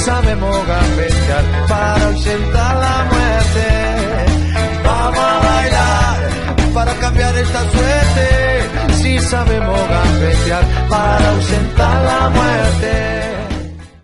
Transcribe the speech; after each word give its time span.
Sabemos 0.00 0.66
gambetear 0.66 1.44
para 1.68 2.06
ausentar 2.06 2.76
la 2.76 3.04
muerte. 3.04 3.68
Vamos 4.84 5.18
a 5.18 5.40
bailar 5.40 6.30
para 6.74 6.94
cambiar 6.94 7.36
esta 7.36 7.70
suerte. 7.70 8.94
Si 8.94 9.18
sabemos 9.18 9.78
gambetear 9.88 10.64
para 10.88 11.30
ausentar 11.30 12.04
la 12.04 12.30
muerte. 12.30 13.20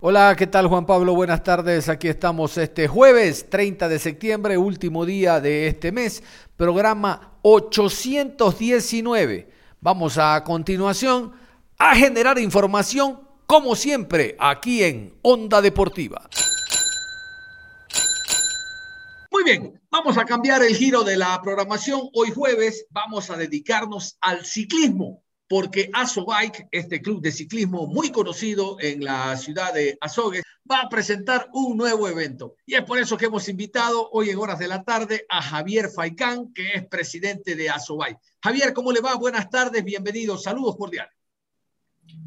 Hola, 0.01 0.35
¿qué 0.37 0.45
tal 0.45 0.67
Juan 0.67 0.85
Pablo? 0.85 1.15
Buenas 1.15 1.41
tardes. 1.43 1.89
Aquí 1.89 2.07
estamos 2.07 2.55
este 2.57 2.87
jueves 2.87 3.49
30 3.49 3.89
de 3.89 3.97
septiembre, 3.99 4.57
último 4.57 5.05
día 5.05 5.41
de 5.41 5.67
este 5.67 5.91
mes, 5.91 6.23
programa 6.55 7.31
819. 7.41 9.49
Vamos 9.81 10.19
a 10.19 10.43
continuación 10.43 11.33
a 11.79 11.95
generar 11.95 12.39
información 12.39 13.26
como 13.47 13.77
siempre, 13.77 14.35
aquí 14.39 14.83
en 14.83 15.17
Onda 15.21 15.61
Deportiva. 15.61 16.29
Muy 19.31 19.43
bien, 19.45 19.81
vamos 19.89 20.17
a 20.17 20.25
cambiar 20.25 20.61
el 20.63 20.75
giro 20.75 21.05
de 21.05 21.15
la 21.15 21.41
programación. 21.41 22.09
Hoy 22.13 22.31
jueves 22.31 22.85
vamos 22.89 23.29
a 23.29 23.37
dedicarnos 23.37 24.17
al 24.19 24.45
ciclismo, 24.45 25.23
porque 25.47 25.89
Bike, 26.27 26.67
este 26.71 27.01
club 27.01 27.21
de 27.21 27.31
ciclismo 27.31 27.87
muy 27.87 28.11
conocido 28.11 28.75
en 28.81 29.05
la 29.05 29.37
ciudad 29.37 29.73
de 29.73 29.97
Azogues, 30.01 30.43
va 30.69 30.81
a 30.81 30.89
presentar 30.89 31.47
un 31.53 31.77
nuevo 31.77 32.09
evento. 32.09 32.55
Y 32.65 32.75
es 32.75 32.83
por 32.83 32.99
eso 32.99 33.15
que 33.15 33.27
hemos 33.27 33.47
invitado 33.47 34.09
hoy 34.11 34.29
en 34.29 34.39
horas 34.39 34.59
de 34.59 34.67
la 34.67 34.83
tarde 34.83 35.25
a 35.29 35.41
Javier 35.41 35.89
Faicán, 35.89 36.51
que 36.51 36.73
es 36.73 36.85
presidente 36.85 37.55
de 37.55 37.71
Bike. 37.97 38.19
Javier, 38.43 38.73
¿cómo 38.73 38.91
le 38.91 38.99
va? 38.99 39.15
Buenas 39.15 39.49
tardes, 39.49 39.85
bienvenido, 39.85 40.37
saludos 40.37 40.75
cordiales. 40.75 41.16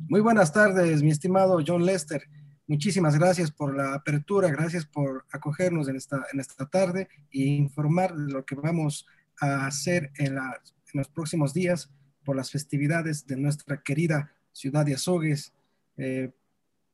Muy 0.09 0.21
buenas 0.21 0.53
tardes, 0.53 1.03
mi 1.03 1.11
estimado 1.11 1.63
John 1.67 1.85
Lester. 1.85 2.29
Muchísimas 2.67 3.19
gracias 3.19 3.51
por 3.51 3.77
la 3.77 3.95
apertura, 3.95 4.49
gracias 4.49 4.87
por 4.87 5.25
acogernos 5.33 5.89
en 5.89 5.97
esta, 5.97 6.25
en 6.33 6.41
esta 6.41 6.69
tarde 6.69 7.09
e 7.33 7.41
informar 7.43 8.15
de 8.15 8.33
lo 8.33 8.45
que 8.45 8.55
vamos 8.55 9.07
a 9.41 9.67
hacer 9.67 10.13
en, 10.19 10.37
los 10.93 11.09
próximos 11.09 11.53
días 11.53 11.91
por 12.25 12.37
las 12.37 12.51
festividades 12.51 13.27
de 13.27 13.37
nuestra 13.37 13.83
querida 13.83 14.33
ciudad 14.53 14.85
de 14.85 14.95
Azogues, 14.95 15.53
eh, 15.97 16.31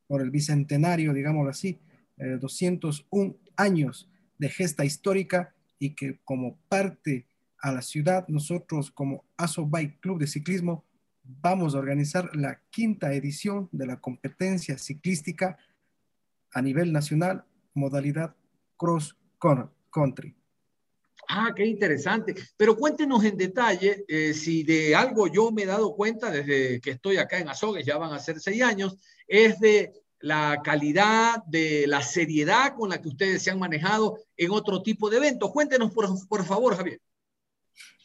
por 0.07 0.21
el 0.21 0.31
bicentenario, 0.31 1.13
digámoslo 1.13 1.51
así, 1.51 1.79
201 2.17 3.31
eh, 3.31 3.37
años 3.55 4.09
de 4.37 4.49
gesta 4.49 4.85
histórica 4.85 5.53
y 5.79 5.95
que 5.95 6.19
como 6.23 6.57
parte 6.69 7.27
a 7.59 7.71
la 7.71 7.81
ciudad, 7.81 8.27
nosotros 8.27 8.91
como 8.91 9.25
Azo 9.35 9.65
Bike 9.65 9.99
Club 9.99 10.19
de 10.19 10.27
Ciclismo 10.27 10.86
vamos 11.27 11.75
a 11.75 11.79
organizar 11.79 12.35
la 12.35 12.61
quinta 12.69 13.13
edición 13.13 13.69
de 13.71 13.87
la 13.87 13.99
competencia 13.99 14.77
ciclística 14.77 15.57
a 16.53 16.61
nivel 16.61 16.91
nacional, 16.91 17.45
modalidad 17.73 18.35
cross 18.77 19.15
country. 19.91 20.35
Ah, 21.29 21.51
qué 21.55 21.65
interesante. 21.65 22.35
Pero 22.55 22.77
cuéntenos 22.77 23.23
en 23.23 23.37
detalle 23.37 24.05
eh, 24.07 24.33
si 24.33 24.63
de 24.63 24.95
algo 24.95 25.27
yo 25.27 25.51
me 25.51 25.63
he 25.63 25.65
dado 25.65 25.93
cuenta 25.93 26.31
desde 26.31 26.79
que 26.79 26.91
estoy 26.91 27.17
acá 27.17 27.39
en 27.39 27.49
Azogues, 27.49 27.85
ya 27.85 27.97
van 27.97 28.13
a 28.13 28.19
ser 28.19 28.39
seis 28.39 28.61
años, 28.63 28.97
es 29.27 29.59
de 29.59 29.91
la 30.19 30.61
calidad, 30.63 31.43
de 31.45 31.85
la 31.85 32.01
seriedad 32.01 32.75
con 32.75 32.89
la 32.89 33.01
que 33.01 33.09
ustedes 33.09 33.43
se 33.43 33.51
han 33.51 33.59
manejado 33.59 34.19
en 34.37 34.51
otro 34.51 34.81
tipo 34.81 35.09
de 35.09 35.17
eventos. 35.17 35.51
Cuéntenos, 35.51 35.91
por, 35.91 36.07
por 36.27 36.45
favor, 36.45 36.75
Javier. 36.75 37.01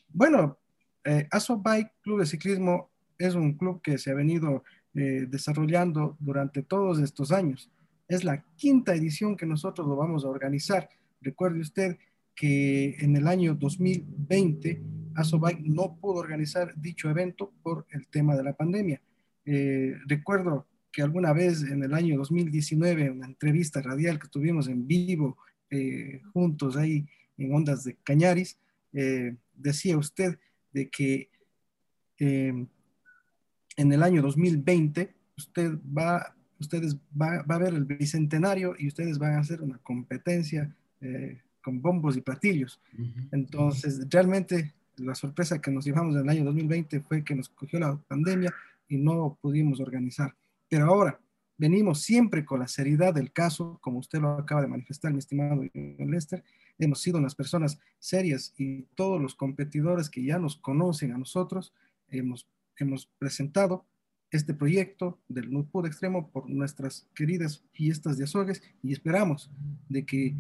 Bueno, 0.08 0.58
eh, 1.04 1.26
Azo 1.30 1.56
Bike 1.56 1.92
Club 2.02 2.20
de 2.20 2.26
Ciclismo 2.26 2.91
es 3.26 3.34
un 3.34 3.54
club 3.54 3.80
que 3.82 3.98
se 3.98 4.10
ha 4.10 4.14
venido 4.14 4.64
eh, 4.94 5.26
desarrollando 5.28 6.16
durante 6.20 6.62
todos 6.62 6.98
estos 6.98 7.32
años. 7.32 7.70
Es 8.08 8.24
la 8.24 8.44
quinta 8.56 8.94
edición 8.94 9.36
que 9.36 9.46
nosotros 9.46 9.86
lo 9.86 9.96
vamos 9.96 10.24
a 10.24 10.28
organizar. 10.28 10.88
Recuerde 11.20 11.60
usted 11.60 11.96
que 12.34 12.96
en 12.98 13.16
el 13.16 13.28
año 13.28 13.54
2020 13.54 14.82
Asobike 15.14 15.62
no 15.64 15.96
pudo 16.00 16.16
organizar 16.16 16.74
dicho 16.76 17.08
evento 17.08 17.52
por 17.62 17.86
el 17.90 18.08
tema 18.08 18.34
de 18.36 18.42
la 18.42 18.54
pandemia. 18.54 19.00
Eh, 19.44 19.94
recuerdo 20.06 20.66
que 20.90 21.02
alguna 21.02 21.32
vez 21.32 21.62
en 21.62 21.82
el 21.84 21.94
año 21.94 22.18
2019, 22.18 23.04
en 23.04 23.12
una 23.12 23.26
entrevista 23.26 23.80
radial 23.80 24.18
que 24.18 24.28
tuvimos 24.28 24.68
en 24.68 24.86
vivo 24.86 25.38
eh, 25.70 26.20
juntos 26.32 26.76
ahí 26.76 27.06
en 27.38 27.54
Ondas 27.54 27.84
de 27.84 27.96
Cañaris, 28.02 28.58
decía 29.54 29.96
usted 29.96 30.38
de 30.70 30.90
que 30.90 31.30
en 33.76 33.92
el 33.92 34.02
año 34.02 34.22
2020 34.22 35.14
usted 35.36 35.78
va, 35.96 36.34
ustedes 36.58 36.96
va, 37.20 37.44
a 37.48 37.58
ver 37.58 37.74
el 37.74 37.84
bicentenario 37.84 38.74
y 38.78 38.88
ustedes 38.88 39.18
van 39.18 39.34
a 39.34 39.40
hacer 39.40 39.62
una 39.62 39.78
competencia 39.78 40.74
eh, 41.00 41.40
con 41.62 41.80
bombos 41.80 42.16
y 42.16 42.20
platillos. 42.20 42.80
Entonces, 43.30 44.06
realmente 44.10 44.74
la 44.96 45.14
sorpresa 45.14 45.60
que 45.60 45.70
nos 45.70 45.84
llevamos 45.84 46.16
en 46.16 46.22
el 46.22 46.28
año 46.28 46.44
2020 46.44 47.00
fue 47.00 47.24
que 47.24 47.34
nos 47.34 47.48
cogió 47.48 47.78
la 47.78 47.96
pandemia 48.08 48.52
y 48.88 48.96
no 48.98 49.38
pudimos 49.40 49.80
organizar. 49.80 50.34
Pero 50.68 50.86
ahora 50.86 51.20
venimos 51.56 52.02
siempre 52.02 52.44
con 52.44 52.60
la 52.60 52.68
seriedad 52.68 53.14
del 53.14 53.32
caso, 53.32 53.78
como 53.80 53.98
usted 53.98 54.20
lo 54.20 54.32
acaba 54.32 54.62
de 54.62 54.68
manifestar, 54.68 55.12
mi 55.12 55.20
estimado 55.20 55.62
Lester. 55.98 56.42
Hemos 56.78 57.00
sido 57.00 57.18
unas 57.18 57.34
personas 57.34 57.78
serias 58.00 58.52
y 58.58 58.82
todos 58.96 59.20
los 59.20 59.36
competidores 59.36 60.10
que 60.10 60.24
ya 60.24 60.38
nos 60.38 60.56
conocen 60.56 61.12
a 61.12 61.18
nosotros, 61.18 61.72
hemos 62.08 62.48
hemos 62.82 63.06
presentado 63.18 63.86
este 64.30 64.54
proyecto 64.54 65.18
del 65.28 65.50
de 65.50 65.88
Extremo 65.88 66.30
por 66.30 66.48
nuestras 66.48 67.06
queridas 67.14 67.64
fiestas 67.72 68.16
de 68.16 68.24
Azogues 68.24 68.62
y 68.82 68.92
esperamos 68.92 69.50
de 69.88 70.04
que 70.06 70.34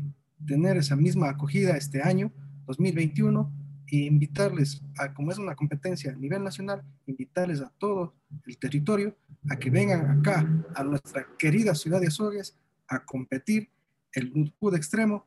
tener 0.46 0.76
esa 0.76 0.96
misma 0.96 1.28
acogida 1.28 1.76
este 1.76 2.02
año, 2.02 2.32
2021, 2.66 3.52
e 3.88 3.96
invitarles 4.06 4.82
a, 4.96 5.12
como 5.12 5.30
es 5.30 5.38
una 5.38 5.54
competencia 5.54 6.12
a 6.12 6.16
nivel 6.16 6.42
nacional, 6.42 6.82
invitarles 7.06 7.60
a 7.60 7.70
todo 7.78 8.14
el 8.46 8.56
territorio 8.56 9.14
a 9.50 9.56
que 9.56 9.68
vengan 9.68 10.18
acá 10.18 10.48
a 10.74 10.82
nuestra 10.82 11.26
querida 11.38 11.74
ciudad 11.74 12.00
de 12.00 12.06
Azogues 12.06 12.56
a 12.88 13.04
competir 13.04 13.68
el 14.14 14.32
de 14.70 14.76
Extremo, 14.78 15.26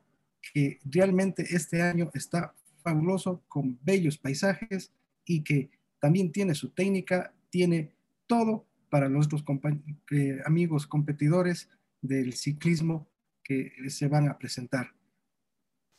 que 0.52 0.80
realmente 0.84 1.44
este 1.50 1.82
año 1.82 2.10
está 2.14 2.54
fabuloso 2.82 3.42
con 3.46 3.78
bellos 3.82 4.18
paisajes 4.18 4.92
y 5.24 5.42
que 5.42 5.70
también 6.00 6.32
tiene 6.32 6.54
su 6.54 6.70
técnica, 6.70 7.32
tiene 7.50 7.92
todo 8.26 8.66
para 8.90 9.08
nuestros 9.08 9.44
eh, 10.10 10.40
amigos 10.44 10.86
competidores 10.86 11.68
del 12.00 12.34
ciclismo 12.34 13.08
que 13.42 13.72
se 13.88 14.08
van 14.08 14.28
a 14.28 14.38
presentar. 14.38 14.96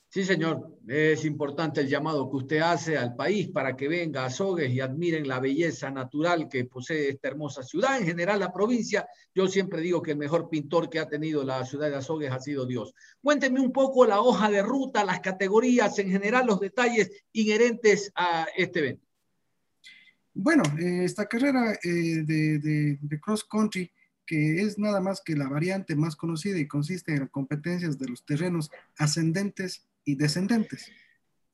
Sí, 0.09 0.23
señor, 0.23 0.79
es 0.87 1.25
importante 1.25 1.81
el 1.81 1.89
llamado 1.89 2.29
que 2.29 2.37
usted 2.37 2.59
hace 2.59 2.97
al 2.97 3.13
país 3.13 3.49
para 3.49 3.75
que 3.75 3.89
venga 3.89 4.23
a 4.23 4.29
Sogues 4.29 4.71
y 4.71 4.79
admiren 4.79 5.27
la 5.27 5.41
belleza 5.41 5.91
natural 5.91 6.47
que 6.47 6.63
posee 6.63 7.09
esta 7.09 7.27
hermosa 7.27 7.61
ciudad. 7.61 7.99
En 7.99 8.05
general, 8.05 8.39
la 8.39 8.53
provincia, 8.53 9.05
yo 9.35 9.47
siempre 9.47 9.81
digo 9.81 10.01
que 10.01 10.11
el 10.11 10.17
mejor 10.17 10.49
pintor 10.49 10.89
que 10.89 10.99
ha 10.99 11.09
tenido 11.09 11.43
la 11.43 11.65
ciudad 11.65 11.89
de 11.89 11.97
Azogues 11.97 12.31
ha 12.31 12.39
sido 12.39 12.65
Dios. 12.65 12.93
Cuénteme 13.21 13.59
un 13.59 13.73
poco 13.73 14.05
la 14.05 14.21
hoja 14.21 14.49
de 14.49 14.61
ruta, 14.61 15.03
las 15.03 15.19
categorías, 15.19 15.99
en 15.99 16.09
general 16.09 16.47
los 16.47 16.61
detalles 16.61 17.11
inherentes 17.33 18.09
a 18.15 18.47
este 18.55 18.79
evento. 18.79 19.06
Bueno, 20.39 20.61
eh, 20.77 21.03
esta 21.03 21.25
carrera 21.25 21.73
eh, 21.83 22.23
de, 22.23 23.19
cross 23.19 23.43
country, 23.43 23.91
que 24.23 24.61
es 24.61 24.77
nada 24.77 25.01
más 25.01 25.19
que 25.19 25.35
la 25.35 25.49
variante 25.49 25.95
más 25.95 26.15
conocida 26.15 26.59
y 26.59 26.67
consiste 26.67 27.15
en 27.15 27.25
competencias 27.25 27.97
de 27.97 28.07
los 28.07 28.23
terrenos 28.23 28.69
ascendentes 28.99 29.87
y 30.05 30.13
descendentes. 30.13 30.91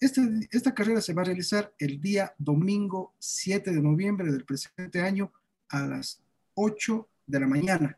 Este, 0.02 0.22
esta 0.52 0.74
carrera 0.74 1.00
se 1.00 1.14
va 1.14 1.22
a 1.22 1.26
realizar 1.26 1.74
el 1.80 2.02
día 2.02 2.34
domingo 2.38 3.14
7 3.20 3.72
de 3.72 3.82
noviembre 3.82 4.30
del 4.30 4.44
presente 4.44 5.00
año 5.00 5.32
a 5.70 5.88
las 5.88 6.22
8 6.56 7.08
de 7.26 7.40
la 7.40 7.48
mañana. 7.48 7.98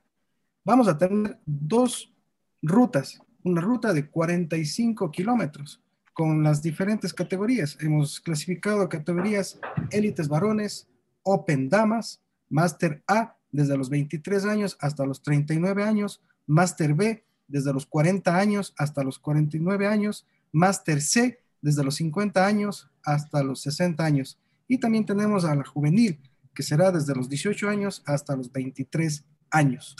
Vamos 0.63 0.87
a 0.87 0.99
tener 0.99 1.39
dos 1.47 2.13
rutas, 2.61 3.19
una 3.43 3.59
ruta 3.59 3.91
de 3.91 4.07
45 4.07 5.09
kilómetros 5.09 5.81
con 6.15 6.43
las 6.43 6.63
diferentes 6.63 7.13
categorías. 7.13 7.77
Hemos 7.81 8.21
clasificado 8.21 8.87
categorías 8.87 9.59
élites 9.91 10.29
varones, 10.29 10.87
Open 11.23 11.67
Damas, 11.69 12.21
Master 12.49 13.03
A 13.05 13.35
desde 13.51 13.77
los 13.77 13.89
23 13.89 14.45
años 14.45 14.77
hasta 14.79 15.05
los 15.05 15.21
39 15.21 15.83
años, 15.83 16.23
Master 16.47 16.93
B 16.93 17.25
desde 17.49 17.73
los 17.73 17.85
40 17.85 18.33
años 18.33 18.73
hasta 18.77 19.03
los 19.03 19.19
49 19.19 19.87
años, 19.87 20.25
Master 20.53 21.01
C 21.01 21.41
desde 21.61 21.83
los 21.83 21.95
50 21.95 22.45
años 22.45 22.89
hasta 23.03 23.43
los 23.43 23.61
60 23.61 24.03
años. 24.03 24.39
Y 24.69 24.77
también 24.77 25.05
tenemos 25.05 25.43
a 25.43 25.53
la 25.53 25.65
juvenil, 25.65 26.21
que 26.53 26.63
será 26.63 26.93
desde 26.93 27.13
los 27.13 27.27
18 27.27 27.67
años 27.67 28.01
hasta 28.05 28.37
los 28.37 28.49
23 28.53 29.25
años. 29.51 29.97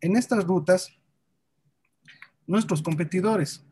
En 0.00 0.16
estas 0.16 0.44
rutas, 0.44 0.98
nuestros 2.46 2.80
competidores 2.80 3.66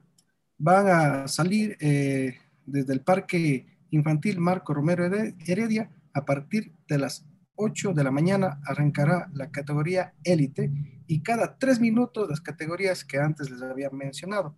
van 0.61 0.87
a 0.89 1.27
salir 1.27 1.77
eh, 1.81 2.39
desde 2.67 2.93
el 2.93 3.01
Parque 3.01 3.67
Infantil 3.91 4.39
Marco 4.39 4.75
Romero 4.75 5.07
Heredia 5.07 5.91
a 6.13 6.27
partir 6.27 6.75
de 6.87 6.99
las 6.99 7.25
8 7.57 7.95
de 7.95 8.05
la 8.05 8.11
mañana 8.11 8.61
arrancará 8.67 9.31
la 9.33 9.51
categoría 9.51 10.13
élite 10.23 10.71
y 11.07 11.23
cada 11.23 11.57
tres 11.59 11.81
minutos 11.81 12.29
las 12.29 12.43
categorías 12.43 13.05
que 13.05 13.19
antes 13.19 13.51
les 13.51 13.63
había 13.63 13.89
mencionado. 13.91 14.55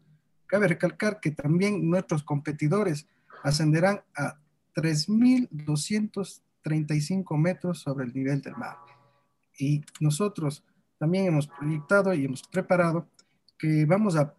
Cabe 0.47 0.67
recalcar 0.69 1.21
que 1.21 1.31
también 1.31 1.89
nuestros 1.89 2.23
competidores 2.25 3.07
ascenderán 3.45 4.03
a 4.17 4.41
3.235 4.75 7.39
metros 7.39 7.79
sobre 7.81 8.07
el 8.07 8.13
nivel 8.13 8.43
del 8.43 8.57
mar. 8.57 8.79
Y 9.59 9.83
nosotros 10.01 10.65
también 10.99 11.27
hemos 11.27 11.47
proyectado 11.47 12.13
y 12.13 12.25
hemos 12.25 12.43
preparado 12.43 13.09
que 13.57 13.87
vamos 13.87 14.17
a 14.17 14.35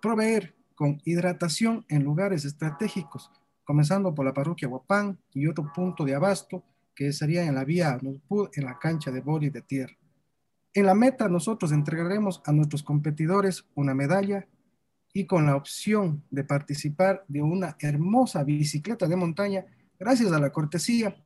proveer 0.00 0.57
con 0.78 1.02
hidratación 1.04 1.84
en 1.88 2.04
lugares 2.04 2.44
estratégicos, 2.44 3.32
comenzando 3.64 4.14
por 4.14 4.24
la 4.24 4.32
parroquia 4.32 4.68
Huapán 4.68 5.18
y 5.34 5.48
otro 5.48 5.72
punto 5.74 6.04
de 6.04 6.14
abasto 6.14 6.62
que 6.94 7.12
sería 7.12 7.44
en 7.44 7.56
la 7.56 7.64
vía 7.64 7.98
en 8.00 8.64
la 8.64 8.78
cancha 8.78 9.10
de 9.10 9.20
boli 9.20 9.50
de 9.50 9.62
tierra. 9.62 9.98
En 10.72 10.86
la 10.86 10.94
meta 10.94 11.28
nosotros 11.28 11.72
entregaremos 11.72 12.40
a 12.44 12.52
nuestros 12.52 12.84
competidores 12.84 13.66
una 13.74 13.92
medalla 13.92 14.46
y 15.12 15.26
con 15.26 15.46
la 15.46 15.56
opción 15.56 16.22
de 16.30 16.44
participar 16.44 17.24
de 17.26 17.42
una 17.42 17.76
hermosa 17.80 18.44
bicicleta 18.44 19.08
de 19.08 19.16
montaña 19.16 19.66
gracias 19.98 20.30
a 20.30 20.38
la 20.38 20.52
cortesía 20.52 21.16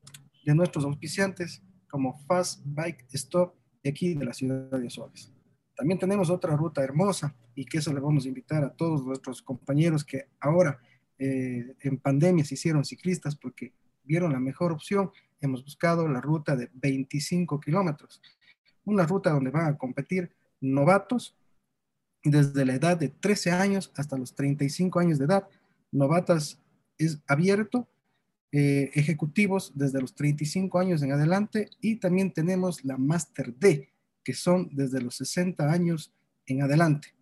de 0.47 0.55
nuestros 0.55 0.87
auspiciantes 0.87 1.63
como 1.91 2.19
Fast 2.21 2.63
Bike 2.65 3.05
Stop 3.13 3.55
de 3.85 3.91
aquí 3.91 4.15
de 4.15 4.25
la 4.25 4.33
ciudad 4.33 4.71
de 4.71 4.87
Azogues. 4.87 5.31
También 5.75 5.99
tenemos 5.99 6.31
otra 6.31 6.57
ruta 6.57 6.83
hermosa 6.83 7.35
y 7.55 7.65
que 7.65 7.79
eso 7.79 7.93
le 7.93 8.01
vamos 8.01 8.25
a 8.25 8.29
invitar 8.29 8.65
a 8.65 8.73
todos 8.73 9.05
nuestros 9.05 9.43
compañeros 9.43 10.05
que 10.05 10.27
ahora 10.41 10.81
eh, 11.19 11.75
en 11.81 11.99
pandemia 11.99 12.45
se 12.45 12.55
hicieron 12.55 12.85
ciclistas 12.85 13.37
porque 13.37 13.73
vieron 14.05 14.33
la 14.33 14.41
mejor 14.41 14.73
opción. 14.73 15.11
Hemos 15.41 15.65
buscado 15.65 16.07
la 16.09 16.21
ruta 16.21 16.57
de 16.57 16.71
25 16.75 17.61
kilómetros, 17.61 18.21
una 18.85 19.07
ruta 19.07 19.31
donde 19.31 19.51
van 19.51 19.67
a 19.67 19.79
competir 19.79 20.35
novatos 20.61 21.37
desde 22.25 22.65
la 22.65 22.75
edad 22.75 22.97
de 22.97 23.09
13 23.09 23.51
años 23.51 23.93
hasta 23.97 24.17
los 24.17 24.35
35 24.35 24.99
años 25.01 25.19
de 25.19 25.25
edad. 25.25 25.49
Novatas 25.91 26.61
es 26.99 27.21
abierto, 27.27 27.89
eh, 28.53 28.91
ejecutivos 28.95 29.73
desde 29.75 30.01
los 30.01 30.15
35 30.15 30.79
años 30.79 31.03
en 31.03 31.13
adelante 31.13 31.71
y 31.81 31.97
también 31.97 32.33
tenemos 32.33 32.85
la 32.85 32.99
Master 32.99 33.55
D, 33.57 33.92
que 34.25 34.35
son 34.35 34.69
desde 34.73 35.01
los 35.01 35.17
60 35.17 35.71
años 35.71 36.13
en 36.47 36.63
adelante. 36.63 37.15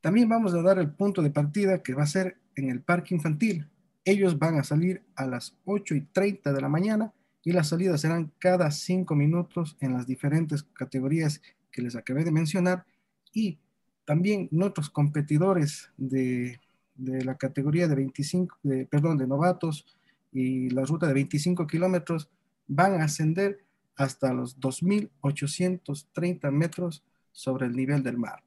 También 0.00 0.28
vamos 0.28 0.54
a 0.54 0.62
dar 0.62 0.78
el 0.78 0.90
punto 0.90 1.22
de 1.22 1.30
partida 1.30 1.82
que 1.82 1.94
va 1.94 2.04
a 2.04 2.06
ser 2.06 2.38
en 2.54 2.70
el 2.70 2.82
parque 2.82 3.14
infantil. 3.14 3.68
Ellos 4.04 4.38
van 4.38 4.58
a 4.58 4.64
salir 4.64 5.02
a 5.16 5.26
las 5.26 5.56
8 5.64 5.94
y 5.94 6.00
30 6.02 6.52
de 6.52 6.60
la 6.60 6.68
mañana 6.68 7.12
y 7.44 7.52
las 7.52 7.68
salidas 7.68 8.00
serán 8.00 8.32
cada 8.38 8.70
5 8.70 9.14
minutos 9.14 9.76
en 9.80 9.92
las 9.92 10.06
diferentes 10.06 10.62
categorías 10.62 11.42
que 11.70 11.82
les 11.82 11.96
acabé 11.96 12.24
de 12.24 12.32
mencionar 12.32 12.84
y 13.32 13.58
también 14.04 14.48
nuestros 14.50 14.88
competidores 14.88 15.90
de, 15.96 16.58
la 16.96 17.36
categoría 17.36 17.86
de 17.86 17.94
25, 17.94 18.58
de, 18.62 18.86
perdón, 18.86 19.18
de 19.18 19.26
novatos 19.26 19.86
y 20.32 20.70
la 20.70 20.84
ruta 20.84 21.06
de 21.06 21.14
25 21.14 21.66
kilómetros 21.66 22.30
van 22.66 23.00
a 23.00 23.04
ascender 23.04 23.58
hasta 23.98 24.32
los 24.32 24.58
2.830 24.58 26.50
metros 26.50 27.04
sobre 27.32 27.66
el 27.66 27.76
nivel 27.76 28.02
del 28.02 28.16
mar. 28.16 28.42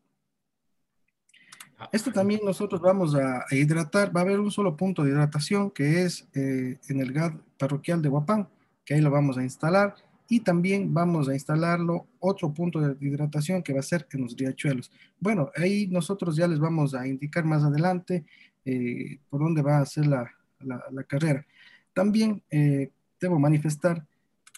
Ah, 1.77 1.89
Esto 1.91 2.11
también 2.11 2.39
nosotros 2.43 2.81
vamos 2.81 3.13
a 3.15 3.45
hidratar, 3.51 4.15
va 4.15 4.21
a 4.21 4.23
haber 4.23 4.39
un 4.39 4.49
solo 4.49 4.75
punto 4.75 5.03
de 5.03 5.11
hidratación 5.11 5.69
que 5.69 6.03
es 6.03 6.27
eh, 6.33 6.79
en 6.87 6.99
el 7.01 7.11
GAD 7.11 7.33
parroquial 7.59 8.01
de 8.01 8.09
Huapán, 8.09 8.47
que 8.85 8.93
ahí 8.95 9.01
lo 9.01 9.11
vamos 9.11 9.37
a 9.37 9.43
instalar 9.43 9.95
y 10.29 10.39
también 10.39 10.93
vamos 10.93 11.27
a 11.27 11.33
instalarlo 11.33 12.07
otro 12.19 12.53
punto 12.53 12.79
de 12.79 12.95
hidratación 13.05 13.61
que 13.61 13.73
va 13.73 13.81
a 13.81 13.83
ser 13.83 14.07
en 14.13 14.21
los 14.21 14.37
riachuelos. 14.37 14.89
Bueno, 15.19 15.51
ahí 15.57 15.87
nosotros 15.87 16.37
ya 16.37 16.47
les 16.47 16.59
vamos 16.59 16.95
a 16.95 17.05
indicar 17.05 17.43
más 17.43 17.63
adelante 17.63 18.23
eh, 18.63 19.19
por 19.29 19.41
dónde 19.41 19.61
va 19.61 19.79
a 19.79 19.85
ser 19.85 20.07
la, 20.07 20.31
la, 20.59 21.03
carrera. 21.03 21.45
También 21.93 22.41
eh, 22.49 22.91
debo 23.19 23.39
manifestar 23.39 24.05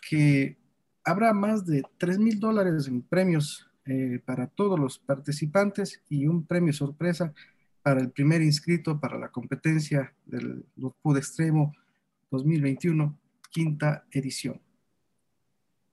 que 0.08 0.58
habrá 1.04 1.34
más 1.34 1.66
de 1.66 1.84
3 1.98 2.20
mil 2.20 2.40
dólares 2.40 2.88
en 2.88 3.02
premios 3.02 3.68
eh, 3.86 4.22
para 4.26 4.48
todos 4.48 4.80
los 4.80 5.00
participantes 5.00 6.02
y 6.10 6.28
un 6.28 6.46
premio 6.46 6.72
sorpresa 6.74 7.34
para 7.82 8.00
el 8.00 8.12
primer 8.12 8.42
inscrito 8.42 9.00
para 9.00 9.18
la 9.18 9.30
competencia 9.30 10.14
del 10.26 10.66
PUD 11.02 11.18
Extremo 11.18 11.74
2021, 12.32 13.18
quinta 13.52 14.06
edición. 14.10 14.62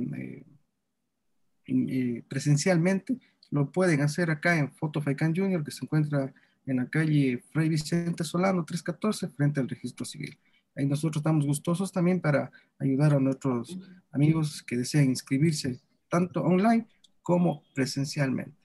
eh, 1.67 2.23
presencialmente, 2.29 3.19
lo 3.51 3.71
pueden 3.71 4.01
hacer 4.03 4.31
acá 4.31 4.57
en 4.59 4.71
Foto 4.71 5.01
Faikan 5.01 5.35
Junior, 5.35 5.65
que 5.65 5.71
se 5.71 5.85
encuentra 5.85 6.33
en 6.67 6.77
la 6.77 6.89
calle 6.89 7.43
Fray 7.53 7.69
Vicente 7.69 8.25
Solano 8.25 8.65
314, 8.65 9.29
frente 9.29 9.61
al 9.61 9.69
registro 9.69 10.05
civil. 10.05 10.39
Ahí 10.77 10.87
nosotros 10.87 11.21
estamos 11.21 11.47
gustosos 11.47 11.91
también 11.91 12.21
para 12.21 12.51
ayudar 12.79 13.15
a 13.15 13.19
nuestros 13.19 13.79
amigos 14.13 14.63
que 14.63 14.77
desean 14.77 15.07
inscribirse 15.07 15.81
tanto 16.09 16.43
online 16.43 16.87
como 17.23 17.65
presencialmente. 17.75 18.57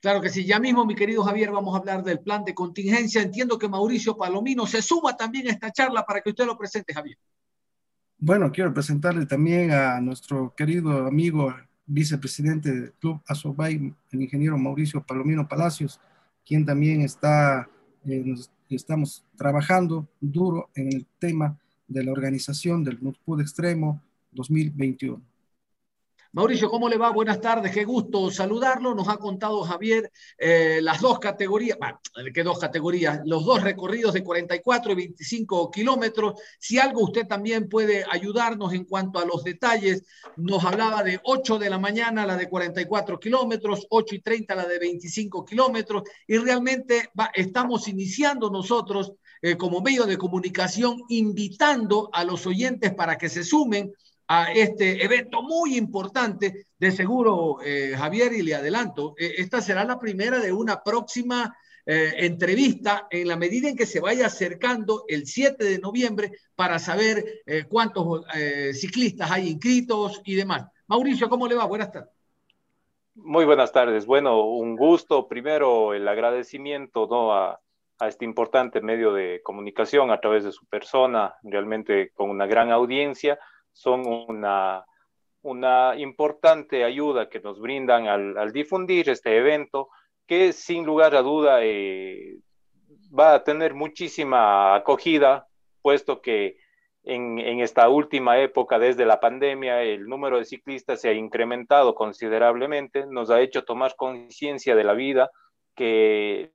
Claro 0.00 0.20
que 0.20 0.28
sí, 0.28 0.44
ya 0.44 0.60
mismo, 0.60 0.84
mi 0.84 0.94
querido 0.94 1.22
Javier, 1.24 1.50
vamos 1.50 1.74
a 1.74 1.78
hablar 1.78 2.04
del 2.04 2.20
plan 2.20 2.44
de 2.44 2.54
contingencia. 2.54 3.22
Entiendo 3.22 3.58
que 3.58 3.68
Mauricio 3.68 4.16
Palomino 4.16 4.66
se 4.66 4.82
suma 4.82 5.16
también 5.16 5.48
a 5.48 5.50
esta 5.50 5.72
charla 5.72 6.04
para 6.04 6.20
que 6.20 6.30
usted 6.30 6.44
lo 6.44 6.58
presente, 6.58 6.92
Javier. 6.92 7.16
Bueno, 8.18 8.52
quiero 8.52 8.72
presentarle 8.72 9.26
también 9.26 9.70
a 9.72 10.00
nuestro 10.00 10.54
querido 10.54 11.06
amigo 11.06 11.54
vicepresidente 11.86 12.72
del 12.72 12.92
Club 12.92 13.20
Asobay, 13.26 13.92
el 14.10 14.22
ingeniero 14.22 14.56
Mauricio 14.58 15.02
Palomino 15.02 15.46
Palacios, 15.46 16.00
quien 16.46 16.64
también 16.64 17.02
está, 17.02 17.68
eh, 18.06 18.34
estamos 18.70 19.24
trabajando 19.36 20.06
duro 20.20 20.70
en 20.74 20.92
el 20.92 21.06
tema 21.18 21.58
de 21.88 22.04
la 22.04 22.12
organización 22.12 22.82
del 22.84 22.98
NUTPUD 23.02 23.40
Extremo 23.40 24.00
2021. 24.32 25.20
Mauricio, 26.34 26.68
¿cómo 26.68 26.88
le 26.88 26.98
va? 26.98 27.10
Buenas 27.10 27.40
tardes, 27.40 27.70
qué 27.70 27.84
gusto 27.84 28.28
saludarlo. 28.28 28.92
Nos 28.92 29.08
ha 29.08 29.18
contado 29.18 29.62
Javier 29.62 30.10
eh, 30.36 30.80
las 30.82 31.00
dos 31.00 31.20
categorías, 31.20 31.78
¿qué 32.34 32.42
dos 32.42 32.58
categorías? 32.58 33.20
Los 33.24 33.44
dos 33.44 33.62
recorridos 33.62 34.14
de 34.14 34.24
44 34.24 34.90
y 34.90 34.94
25 34.96 35.70
kilómetros. 35.70 36.40
Si 36.58 36.76
algo 36.76 37.04
usted 37.04 37.28
también 37.28 37.68
puede 37.68 38.04
ayudarnos 38.10 38.72
en 38.72 38.82
cuanto 38.84 39.20
a 39.20 39.24
los 39.24 39.44
detalles, 39.44 40.02
nos 40.36 40.64
hablaba 40.64 41.04
de 41.04 41.20
8 41.22 41.56
de 41.56 41.70
la 41.70 41.78
mañana 41.78 42.26
la 42.26 42.36
de 42.36 42.48
44 42.48 43.20
kilómetros, 43.20 43.86
8 43.88 44.16
y 44.16 44.18
30 44.18 44.56
la 44.56 44.66
de 44.66 44.80
25 44.80 45.44
kilómetros, 45.44 46.02
y 46.26 46.36
realmente 46.38 47.10
estamos 47.34 47.86
iniciando 47.86 48.50
nosotros 48.50 49.12
eh, 49.40 49.56
como 49.56 49.82
medio 49.82 50.04
de 50.04 50.18
comunicación 50.18 51.02
invitando 51.10 52.10
a 52.12 52.24
los 52.24 52.44
oyentes 52.44 52.92
para 52.92 53.18
que 53.18 53.28
se 53.28 53.44
sumen 53.44 53.92
a 54.34 54.52
este 54.52 55.04
evento 55.04 55.42
muy 55.42 55.76
importante. 55.76 56.66
De 56.76 56.90
seguro, 56.90 57.58
eh, 57.64 57.94
Javier, 57.96 58.32
y 58.32 58.42
le 58.42 58.54
adelanto, 58.54 59.14
eh, 59.16 59.34
esta 59.38 59.60
será 59.60 59.84
la 59.84 59.98
primera 59.98 60.38
de 60.38 60.52
una 60.52 60.82
próxima 60.82 61.56
eh, 61.86 62.12
entrevista 62.18 63.06
en 63.10 63.28
la 63.28 63.36
medida 63.36 63.68
en 63.68 63.76
que 63.76 63.86
se 63.86 64.00
vaya 64.00 64.26
acercando 64.26 65.04
el 65.06 65.26
7 65.26 65.64
de 65.64 65.78
noviembre 65.78 66.32
para 66.54 66.78
saber 66.78 67.42
cuántos 67.68 68.24
ciclistas 68.72 69.30
hay 69.30 69.48
inscritos 69.48 70.20
y 70.24 70.34
demás. 70.34 70.64
Mauricio, 70.86 71.28
¿cómo 71.28 71.46
le 71.46 71.54
va? 71.54 71.66
Buenas 71.66 71.92
tardes. 71.92 72.10
Muy 73.14 73.44
buenas 73.44 73.70
tardes. 73.70 74.06
Bueno, 74.06 74.44
un 74.44 74.76
gusto. 74.76 75.28
Primero, 75.28 75.94
el 75.94 76.08
agradecimiento 76.08 77.06
¿no? 77.08 77.32
a, 77.32 77.60
a 77.98 78.08
este 78.08 78.24
importante 78.24 78.80
medio 78.80 79.12
de 79.12 79.40
comunicación 79.42 80.10
a 80.10 80.20
través 80.20 80.44
de 80.44 80.52
su 80.52 80.66
persona, 80.66 81.34
realmente 81.42 82.10
con 82.14 82.30
una 82.30 82.46
gran 82.46 82.72
audiencia 82.72 83.38
son 83.74 84.06
una, 84.06 84.84
una 85.42 85.94
importante 85.96 86.84
ayuda 86.84 87.28
que 87.28 87.40
nos 87.40 87.60
brindan 87.60 88.06
al, 88.06 88.52
difundir 88.52 89.10
este 89.10 89.36
evento, 89.36 89.90
que 90.26 90.54
sin 90.54 90.86
lugar 90.86 91.14
a 91.14 91.20
duda 91.20 91.58
eh, 91.62 92.38
va 93.16 93.34
a 93.34 93.44
tener 93.44 93.74
muchísima 93.74 94.74
acogida, 94.74 95.46
puesto 95.82 96.22
que 96.22 96.56
en, 97.02 97.38
en, 97.38 97.60
esta 97.60 97.90
última 97.90 98.38
época, 98.38 98.78
desde 98.78 99.04
la 99.04 99.20
pandemia, 99.20 99.82
el 99.82 100.06
número 100.06 100.38
de 100.38 100.46
ciclistas 100.46 101.02
se 101.02 101.10
ha 101.10 101.12
incrementado 101.12 101.94
considerablemente, 101.94 103.04
nos 103.06 103.28
ha 103.28 103.42
hecho 103.42 103.64
tomar 103.64 103.94
conciencia 103.96 104.74
de 104.74 104.84
la 104.84 104.94
vida, 104.94 105.30
que 105.74 106.52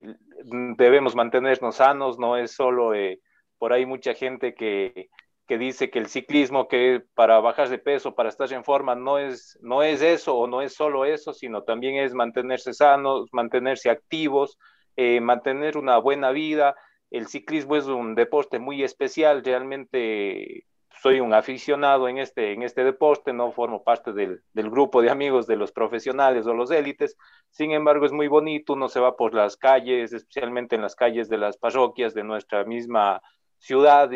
debemos 0.78 1.16
mantenernos 1.16 1.76
sanos, 1.76 2.18
no 2.18 2.38
es 2.38 2.52
solo 2.54 2.94
eh, 2.94 3.20
por 3.58 3.74
ahí 3.74 3.86
mucha 3.86 4.14
gente 4.14 4.56
que 4.56 5.10
que 5.50 5.58
dice 5.58 5.90
que 5.90 5.98
el 5.98 6.06
ciclismo, 6.06 6.68
que 6.68 7.02
para 7.16 7.40
bajar 7.40 7.70
de 7.70 7.80
peso, 7.80 8.14
para 8.14 8.30
estar 8.30 8.54
en 8.54 8.64
forma, 8.64 8.94
no 8.94 9.18
es, 9.18 9.58
no 9.64 9.82
es 9.82 10.04
eso 10.04 10.38
o 10.38 10.46
no 10.46 10.62
es 10.62 10.76
solo 10.76 11.06
eso, 11.06 11.34
sino 11.34 11.64
también 11.64 11.96
es 11.96 12.14
mantenerse 12.14 12.72
sanos, 12.72 13.30
mantenerse 13.32 13.90
activos, 13.90 14.60
eh, 14.96 15.20
mantener 15.22 15.76
una 15.76 15.98
buena 15.98 16.30
vida. 16.30 16.76
El 17.10 17.26
ciclismo 17.26 17.76
es 17.76 17.88
un 17.88 18.14
deporte 18.14 18.60
muy 18.60 18.84
especial, 18.84 19.44
realmente 19.44 20.68
soy 21.02 21.20
un 21.20 21.34
aficionado 21.34 22.08
en 22.08 22.20
este, 22.20 22.54
en 22.54 22.62
este 22.62 22.84
deporte, 22.84 23.34
no 23.34 23.52
formo 23.52 23.84
parte 23.84 24.14
del, 24.14 24.44
del, 24.54 24.70
grupo 24.70 25.02
de 25.02 25.10
amigos 25.10 25.48
de 25.48 25.56
los 25.56 25.72
profesionales 25.72 26.46
o 26.46 26.54
los 26.54 26.70
élites, 26.70 27.18
sin 27.50 27.72
embargo 27.72 28.06
es 28.06 28.12
muy 28.12 28.28
bonito, 28.28 28.74
uno 28.74 28.88
se 28.88 29.00
va 29.00 29.18
por 29.18 29.34
las 29.34 29.58
calles, 29.58 30.14
especialmente 30.14 30.76
en 30.76 30.84
las 30.84 30.96
calles 30.96 31.28
de 31.28 31.40
las 31.40 31.58
parroquias 31.58 32.14
de 32.14 32.24
nuestra 32.24 32.66
misma 32.66 33.20
ciudad 33.58 34.12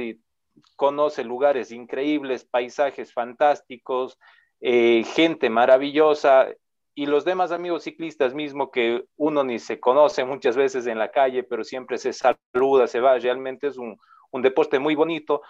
conoce 0.75 1.23
lugares 1.23 1.71
increíbles, 1.71 2.45
paisajes 2.45 3.13
fantásticos, 3.13 4.17
eh, 4.61 5.03
gente 5.15 5.49
maravillosa 5.49 6.47
y 6.95 7.07
los 7.07 7.25
demás 7.25 7.51
amigos 7.51 7.83
ciclistas 7.83 8.33
mismo 8.33 8.71
que 8.71 9.05
uno 9.17 9.43
ni 9.43 9.59
se 9.59 9.79
conoce 9.79 10.25
muchas 10.25 10.55
veces 10.55 10.85
en 10.87 10.99
la 10.99 11.11
calle, 11.11 11.43
pero 11.43 11.63
siempre 11.63 11.97
se 11.97 12.13
saluda, 12.13 12.87
se 12.87 12.99
va, 12.99 13.17
realmente 13.17 13.67
es 13.67 13.77
un, 13.77 13.97
deporte 14.41 14.79
muy 14.79 14.95
bonito 14.95 15.41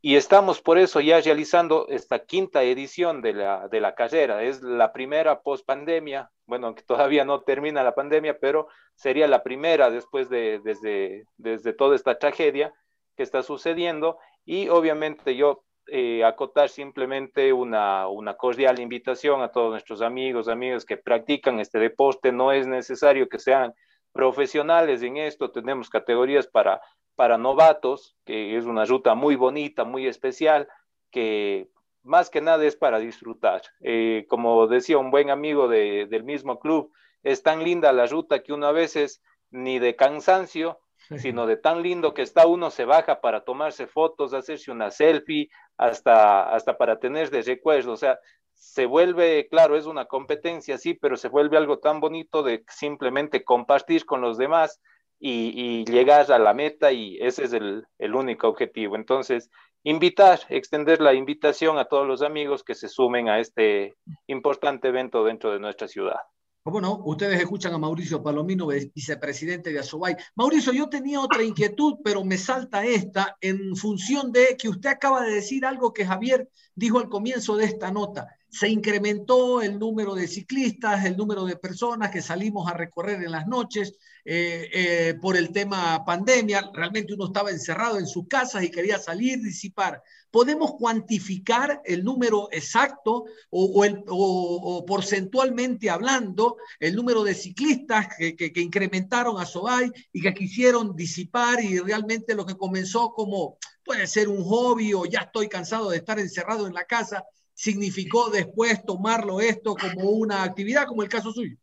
y 0.00 0.16
estamos 0.16 0.60
por 0.60 0.78
eso 0.78 1.00
ya 1.00 1.20
realizando 1.20 1.86
esta 1.88 2.24
quinta 2.24 2.62
edición 2.62 3.20
de 3.20 3.34
la, 3.34 3.68
de 3.68 3.80
la 3.80 3.94
carrera. 3.94 4.42
Es 4.42 4.62
la 4.62 4.92
primera 4.92 5.42
post 5.42 5.66
pandemia, 5.66 6.30
bueno, 6.46 6.74
que 6.74 6.82
todavía 6.82 7.24
no 7.24 7.42
termina 7.42 7.82
la 7.82 7.94
pandemia, 7.94 8.38
pero 8.38 8.68
sería 8.94 9.28
la 9.28 9.42
primera 9.42 9.90
después 9.90 10.28
de 10.28 10.60
desde, 10.64 11.26
desde 11.36 11.72
toda 11.72 11.94
esta 11.94 12.18
tragedia 12.18 12.72
que 13.16 13.22
está 13.22 13.42
sucediendo 13.42 14.18
y 14.44 14.68
obviamente 14.68 15.36
yo 15.36 15.64
eh, 15.88 16.24
acotar 16.24 16.68
simplemente 16.68 17.52
una, 17.52 18.08
una, 18.08 18.34
cordial 18.34 18.78
invitación 18.78 19.42
a 19.42 19.50
todos 19.50 19.70
nuestros 19.70 20.00
amigos, 20.00 20.48
amigas 20.48 20.84
que 20.84 20.96
practican 20.96 21.58
este 21.58 21.78
deporte. 21.78 22.30
No 22.32 22.52
es 22.52 22.66
necesario 22.66 23.28
que 23.28 23.38
sean 23.38 23.74
profesionales 24.12 25.02
en 25.02 25.16
esto. 25.16 25.50
Tenemos 25.50 25.90
categorías 25.90 26.46
para, 26.46 26.80
para 27.16 27.36
novatos, 27.36 28.16
que 28.24 28.56
es 28.56 28.64
una 28.64 28.84
ruta 28.84 29.14
muy 29.14 29.36
bonita, 29.36 29.84
muy 29.84 30.06
especial, 30.06 30.68
que 31.10 31.68
más 32.02 32.30
que 32.30 32.40
nada 32.40 32.64
es 32.64 32.76
para 32.76 32.98
disfrutar. 32.98 33.62
Eh, 33.80 34.26
como 34.28 34.66
decía 34.66 34.98
un 34.98 35.10
buen 35.10 35.30
amigo 35.30 35.68
de, 35.68 36.06
del 36.06 36.24
mismo 36.24 36.58
club, 36.58 36.92
es 37.22 37.42
tan 37.42 37.64
linda 37.64 37.92
la 37.92 38.06
ruta 38.06 38.42
que 38.42 38.52
uno 38.52 38.66
a 38.66 38.72
veces 38.72 39.22
ni 39.50 39.78
de 39.78 39.96
cansancio 39.96 40.78
sino 41.16 41.46
de 41.46 41.56
tan 41.56 41.82
lindo 41.82 42.14
que 42.14 42.22
está 42.22 42.46
uno 42.46 42.70
se 42.70 42.84
baja 42.84 43.20
para 43.20 43.44
tomarse 43.44 43.86
fotos, 43.86 44.34
hacerse 44.34 44.70
una 44.70 44.90
selfie, 44.90 45.50
hasta, 45.76 46.54
hasta 46.54 46.76
para 46.76 46.98
tener 46.98 47.30
de 47.30 47.42
recuerdo. 47.42 47.92
O 47.92 47.96
sea, 47.96 48.18
se 48.54 48.86
vuelve, 48.86 49.48
claro, 49.48 49.76
es 49.76 49.86
una 49.86 50.06
competencia, 50.06 50.78
sí, 50.78 50.94
pero 50.94 51.16
se 51.16 51.28
vuelve 51.28 51.56
algo 51.56 51.78
tan 51.78 52.00
bonito 52.00 52.42
de 52.42 52.64
simplemente 52.68 53.44
compartir 53.44 54.04
con 54.04 54.20
los 54.20 54.38
demás 54.38 54.80
y, 55.18 55.84
llegar 55.84 56.30
a 56.32 56.38
la 56.38 56.54
meta 56.54 56.92
y 56.92 57.18
ese 57.20 57.44
es 57.44 57.52
el, 57.52 57.86
el 57.98 58.14
único 58.14 58.48
objetivo. 58.48 58.96
Entonces, 58.96 59.50
invitar, 59.82 60.40
extender 60.48 61.00
la 61.00 61.14
invitación 61.14 61.78
a 61.78 61.84
todos 61.84 62.06
los 62.06 62.22
amigos 62.22 62.62
que 62.62 62.74
se 62.74 62.88
sumen 62.88 63.28
a 63.28 63.40
este 63.40 63.94
importante 64.26 64.88
evento 64.88 65.24
dentro 65.24 65.52
de 65.52 65.60
nuestra 65.60 65.88
ciudad. 65.88 66.20
¿Cómo 66.62 66.80
no? 66.80 67.02
Ustedes 67.04 67.40
escuchan 67.40 67.74
a 67.74 67.78
Mauricio 67.78 68.22
Palomino, 68.22 68.68
vicepresidente 68.68 69.72
de 69.72 69.80
Asobay. 69.80 70.14
Mauricio, 70.36 70.72
yo 70.72 70.88
tenía 70.88 71.20
otra 71.20 71.42
inquietud, 71.42 71.96
pero 72.04 72.24
me 72.24 72.38
salta 72.38 72.84
esta 72.84 73.36
en 73.40 73.74
función 73.74 74.30
de 74.30 74.56
que 74.56 74.68
usted 74.68 74.90
acaba 74.90 75.22
de 75.22 75.34
decir 75.34 75.66
algo 75.66 75.92
que 75.92 76.06
Javier 76.06 76.48
dijo 76.76 77.00
al 77.00 77.08
comienzo 77.08 77.56
de 77.56 77.64
esta 77.64 77.90
nota. 77.90 78.28
Se 78.52 78.68
incrementó 78.68 79.62
el 79.62 79.78
número 79.78 80.14
de 80.14 80.28
ciclistas, 80.28 81.06
el 81.06 81.16
número 81.16 81.46
de 81.46 81.56
personas 81.56 82.10
que 82.10 82.20
salimos 82.20 82.70
a 82.70 82.74
recorrer 82.74 83.22
en 83.22 83.32
las 83.32 83.46
noches 83.46 83.94
eh, 84.26 84.68
eh, 84.74 85.14
por 85.22 85.38
el 85.38 85.52
tema 85.52 86.04
pandemia. 86.04 86.70
Realmente 86.74 87.14
uno 87.14 87.28
estaba 87.28 87.50
encerrado 87.50 87.98
en 87.98 88.06
sus 88.06 88.28
casas 88.28 88.62
y 88.62 88.70
quería 88.70 88.98
salir, 88.98 89.40
disipar. 89.40 90.02
¿Podemos 90.30 90.72
cuantificar 90.74 91.80
el 91.86 92.04
número 92.04 92.48
exacto 92.52 93.24
o, 93.48 94.84
porcentualmente 94.86 95.88
hablando 95.88 96.58
el 96.78 96.94
número 96.94 97.24
de 97.24 97.34
ciclistas 97.34 98.08
que, 98.18 98.52
incrementaron 98.56 99.40
a 99.40 99.46
Sobay 99.46 99.90
y 100.12 100.20
que 100.20 100.34
quisieron 100.34 100.94
disipar 100.94 101.64
y 101.64 101.78
realmente 101.78 102.34
lo 102.34 102.44
que 102.44 102.56
comenzó 102.56 103.12
como 103.12 103.56
puede 103.82 104.06
ser 104.06 104.28
un 104.28 104.44
hobby 104.44 104.92
o 104.92 105.06
ya 105.06 105.20
estoy 105.20 105.48
cansado 105.48 105.88
de 105.88 105.96
estar 105.96 106.18
encerrado 106.18 106.66
en 106.66 106.74
la 106.74 106.84
casa, 106.84 107.24
significó 107.54 108.30
después 108.30 108.84
tomarlo 108.84 109.40
esto 109.40 109.74
como 109.74 110.10
una 110.10 110.42
actividad, 110.42 110.86
como 110.86 111.02
el 111.02 111.08
caso 111.08 111.32
suyo? 111.32 111.56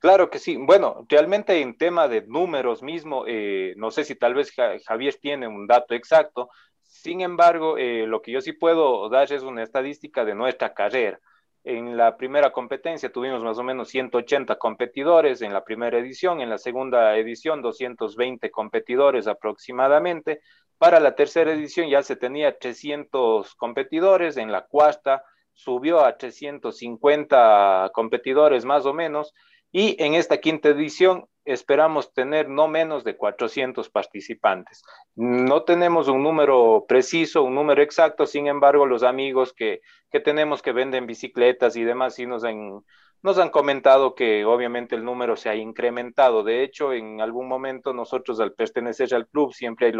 Claro 0.00 0.30
que 0.30 0.38
sí. 0.38 0.56
Bueno, 0.56 1.06
realmente 1.08 1.60
en 1.60 1.78
tema 1.78 2.08
de 2.08 2.22
números 2.22 2.82
mismo, 2.82 3.24
eh, 3.26 3.72
no 3.76 3.90
sé 3.90 4.04
si 4.04 4.16
tal 4.16 4.34
vez 4.34 4.52
Javier 4.84 5.14
tiene 5.20 5.46
un 5.46 5.66
dato 5.66 5.94
exacto, 5.94 6.50
sin 6.82 7.20
embargo, 7.20 7.78
eh, 7.78 8.06
lo 8.06 8.22
que 8.22 8.32
yo 8.32 8.40
sí 8.40 8.52
puedo 8.52 9.08
dar 9.08 9.30
es 9.32 9.42
una 9.42 9.62
estadística 9.62 10.24
de 10.24 10.34
nuestra 10.34 10.74
carrera. 10.74 11.20
En 11.64 11.96
la 11.96 12.16
primera 12.16 12.52
competencia 12.52 13.10
tuvimos 13.10 13.42
más 13.42 13.58
o 13.58 13.62
menos 13.64 13.88
180 13.88 14.56
competidores 14.56 15.42
en 15.42 15.52
la 15.52 15.64
primera 15.64 15.98
edición, 15.98 16.40
en 16.40 16.48
la 16.48 16.58
segunda 16.58 17.16
edición 17.16 17.60
220 17.60 18.50
competidores 18.50 19.26
aproximadamente. 19.26 20.40
Para 20.78 21.00
la 21.00 21.14
tercera 21.14 21.52
edición 21.52 21.88
ya 21.88 22.02
se 22.02 22.16
tenía 22.16 22.58
300 22.58 23.54
competidores, 23.54 24.36
en 24.36 24.52
la 24.52 24.66
cuarta 24.66 25.24
subió 25.52 26.04
a 26.04 26.18
350 26.18 27.90
competidores 27.94 28.64
más 28.66 28.84
o 28.84 28.92
menos 28.92 29.32
y 29.72 29.96
en 30.02 30.14
esta 30.14 30.38
quinta 30.38 30.68
edición 30.68 31.26
esperamos 31.46 32.12
tener 32.12 32.48
no 32.48 32.68
menos 32.68 33.04
de 33.04 33.16
400 33.16 33.88
participantes. 33.88 34.82
No 35.14 35.62
tenemos 35.62 36.08
un 36.08 36.22
número 36.22 36.84
preciso, 36.88 37.42
un 37.42 37.54
número 37.54 37.82
exacto, 37.82 38.26
sin 38.26 38.46
embargo, 38.46 38.84
los 38.84 39.02
amigos 39.02 39.54
que, 39.54 39.80
que 40.10 40.20
tenemos 40.20 40.60
que 40.60 40.72
venden 40.72 41.06
bicicletas 41.06 41.76
y 41.76 41.84
demás 41.84 42.16
sí 42.16 42.26
nos 42.26 42.44
han, 42.44 42.82
nos 43.22 43.38
han 43.38 43.50
comentado 43.50 44.14
que 44.14 44.44
obviamente 44.44 44.94
el 44.94 45.04
número 45.04 45.36
se 45.36 45.48
ha 45.48 45.54
incrementado. 45.54 46.42
De 46.42 46.62
hecho, 46.62 46.92
en 46.92 47.20
algún 47.20 47.48
momento 47.48 47.92
nosotros 47.92 48.40
al 48.40 48.52
pertenecer 48.52 49.14
al 49.14 49.26
club 49.26 49.52
siempre 49.52 49.88
hay 49.88 49.92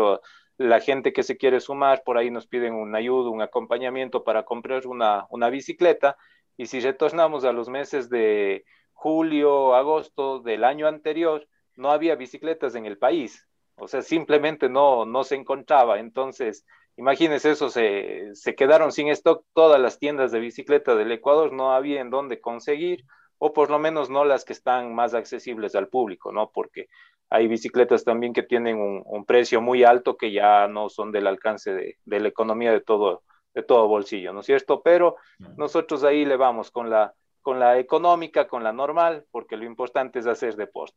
la 0.58 0.80
gente 0.80 1.12
que 1.12 1.22
se 1.22 1.36
quiere 1.36 1.60
sumar, 1.60 2.02
por 2.04 2.18
ahí 2.18 2.30
nos 2.30 2.46
piden 2.46 2.74
una 2.74 2.98
ayuda, 2.98 3.30
un 3.30 3.42
acompañamiento 3.42 4.24
para 4.24 4.44
comprar 4.44 4.86
una, 4.86 5.26
una 5.30 5.50
bicicleta. 5.50 6.16
Y 6.56 6.66
si 6.66 6.80
retornamos 6.80 7.44
a 7.44 7.52
los 7.52 7.68
meses 7.68 8.08
de 8.08 8.64
julio, 8.92 9.74
agosto 9.74 10.40
del 10.40 10.64
año 10.64 10.86
anterior, 10.86 11.46
no 11.76 11.90
había 11.90 12.16
bicicletas 12.16 12.74
en 12.74 12.86
el 12.86 12.96
país. 12.98 13.46
O 13.76 13.88
sea, 13.88 14.00
simplemente 14.02 14.68
no, 14.68 15.04
no 15.04 15.24
se 15.24 15.34
encontraba. 15.34 15.98
Entonces, 15.98 16.64
imagínense 16.96 17.50
eso, 17.50 17.68
se, 17.68 18.34
se 18.34 18.54
quedaron 18.54 18.92
sin 18.92 19.08
stock 19.08 19.44
todas 19.52 19.80
las 19.80 19.98
tiendas 19.98 20.32
de 20.32 20.40
bicicleta 20.40 20.94
del 20.94 21.12
Ecuador, 21.12 21.52
no 21.52 21.72
había 21.72 22.00
en 22.00 22.10
dónde 22.10 22.40
conseguir, 22.40 23.04
o 23.38 23.52
por 23.52 23.70
lo 23.70 23.78
menos 23.78 24.10
no 24.10 24.24
las 24.24 24.44
que 24.44 24.52
están 24.52 24.94
más 24.94 25.14
accesibles 25.14 25.74
al 25.74 25.88
público, 25.88 26.32
¿no? 26.32 26.50
Porque 26.50 26.88
hay 27.28 27.48
bicicletas 27.48 28.04
también 28.04 28.32
que 28.32 28.42
tienen 28.42 28.78
un, 28.78 29.02
un 29.04 29.24
precio 29.24 29.60
muy 29.60 29.84
alto 29.84 30.16
que 30.16 30.32
ya 30.32 30.68
no 30.68 30.88
son 30.88 31.12
del 31.12 31.26
alcance 31.26 31.72
de, 31.72 31.98
de, 32.04 32.20
la 32.20 32.28
economía 32.28 32.72
de 32.72 32.80
todo, 32.80 33.22
de 33.52 33.62
todo 33.62 33.88
bolsillo, 33.88 34.32
¿no 34.32 34.40
es 34.40 34.46
cierto? 34.46 34.82
Pero 34.82 35.16
nosotros 35.56 36.04
ahí 36.04 36.24
le 36.24 36.36
vamos 36.36 36.70
con 36.70 36.88
la 36.88 37.14
con 37.46 37.60
la 37.60 37.78
económica, 37.78 38.48
con 38.48 38.64
la 38.64 38.72
normal, 38.72 39.24
porque 39.30 39.56
lo 39.56 39.64
importante 39.64 40.18
es 40.18 40.26
hacer 40.26 40.56
deporte. 40.56 40.96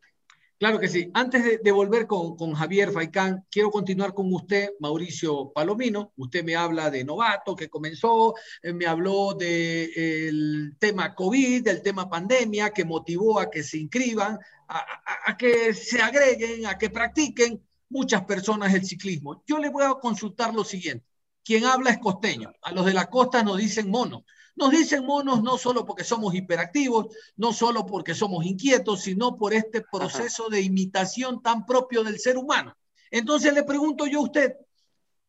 Claro 0.60 0.78
que 0.78 0.90
sí. 0.90 1.10
Antes 1.14 1.62
de, 1.64 1.72
volver 1.72 2.06
con, 2.06 2.36
con, 2.36 2.54
Javier 2.54 2.92
Faicán, 2.92 3.46
quiero 3.50 3.72
continuar 3.72 4.14
con 4.14 4.34
usted, 4.34 4.72
Mauricio 4.82 5.54
Palomino. 5.54 6.12
Usted 6.18 6.44
me 6.44 6.58
habla 6.58 6.92
de 6.92 7.06
novato 7.06 7.56
que 7.56 7.70
comenzó, 7.70 8.36
eh, 8.62 8.74
me 8.74 8.86
habló 8.86 9.34
del 9.36 10.72
de, 10.72 10.76
tema 10.78 11.16
COVID, 11.16 11.64
del 11.64 11.82
tema 11.82 12.10
pandemia, 12.10 12.72
que 12.72 12.84
motivó 12.84 13.40
a 13.40 13.50
que 13.50 13.64
se 13.64 13.78
inscriban, 13.78 14.38
a, 14.68 14.86
a, 15.28 15.38
que 15.38 15.74
se 15.74 16.02
agreguen, 16.02 16.66
a 16.66 16.78
que 16.78 16.90
practiquen 16.90 17.64
muchas 17.88 18.26
personas 18.26 18.74
el 18.74 18.86
ciclismo. 18.86 19.42
Yo 19.48 19.60
le 19.60 19.70
voy 19.70 19.86
a 19.86 19.94
consultar 19.94 20.54
lo 20.54 20.66
siguiente. 20.66 21.06
Quien 21.42 21.64
habla 21.64 21.92
es 21.92 22.00
costeño. 22.00 22.52
A 22.64 22.74
los 22.74 22.86
de 22.86 22.94
la 22.94 23.10
costa 23.10 23.44
nos 23.44 23.58
dicen 23.58 23.90
mono. 23.90 24.26
Nos 24.60 24.72
dicen 24.72 25.06
monos 25.06 25.42
no 25.42 25.58
solo 25.58 25.86
porque 25.86 26.04
somos 26.04 26.36
hiperactivos, 26.36 27.16
no 27.38 27.54
solo 27.54 27.86
porque 27.86 28.14
somos 28.14 28.46
inquietos, 28.46 29.04
sino 29.04 29.38
por 29.38 29.54
este 29.54 29.82
proceso 29.90 30.44
Ajá. 30.48 30.56
de 30.56 30.62
imitación 30.62 31.42
tan 31.42 31.66
propio 31.66 32.04
del 32.04 32.20
ser 32.20 32.38
humano. 32.38 32.76
Entonces 33.10 33.54
le 33.54 33.64
pregunto 33.64 34.06
yo 34.06 34.20
a 34.20 34.24
usted, 34.24 34.58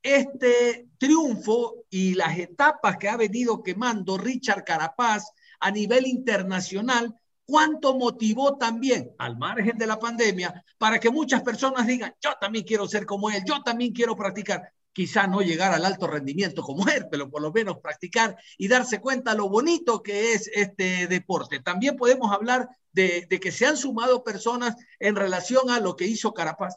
este 0.03 0.89
triunfo 0.99 1.85
y 1.91 2.15
las 2.15 2.37
etapas 2.39 2.97
que 2.97 3.09
ha 3.09 3.17
venido 3.17 3.63
quemando 3.63 4.19
Richard 4.19 4.65
Carapaz 4.65 5.31
a 5.61 5.71
nivel 5.71 6.09
internacional, 6.09 7.15
¿cuánto 7.45 7.97
motivó 7.97 8.57
también, 8.59 9.13
al 9.17 9.39
margen 9.39 9.79
de 9.79 9.87
la 9.87 10.01
pandemia, 10.01 10.65
para 10.77 10.99
que 10.99 11.09
muchas 11.09 11.43
personas 11.43 11.87
digan, 11.87 12.13
yo 12.21 12.33
también 12.41 12.65
quiero 12.65 12.89
ser 12.89 13.07
como 13.07 13.31
él, 13.31 13.45
yo 13.47 13.63
también 13.63 13.93
quiero 13.93 14.17
practicar? 14.17 14.73
Quizá 14.93 15.27
no 15.27 15.41
llegar 15.41 15.73
al 15.73 15.85
alto 15.85 16.07
rendimiento 16.07 16.63
como 16.63 16.89
él, 16.89 17.07
pero 17.11 17.31
por 17.31 17.43
lo 17.43 17.53
menos 17.53 17.79
practicar 17.79 18.37
y 18.59 18.69
darse 18.69 19.01
cuenta 19.01 19.35
lo 19.35 19.49
bonito 19.49 20.03
que 20.03 20.33
es 20.33 20.51
este 20.55 21.07
deporte. 21.07 21.61
También 21.61 21.97
podemos 21.97 22.33
hablar 22.33 22.69
de, 22.93 23.27
que 23.29 23.53
se 23.53 23.67
han 23.67 23.77
sumado 23.77 24.25
personas 24.25 24.77
en 24.99 25.17
relación 25.17 25.71
a 25.71 25.81
lo 25.81 25.97
que 25.97 26.07
hizo 26.07 26.35
Carapaz. 26.35 26.77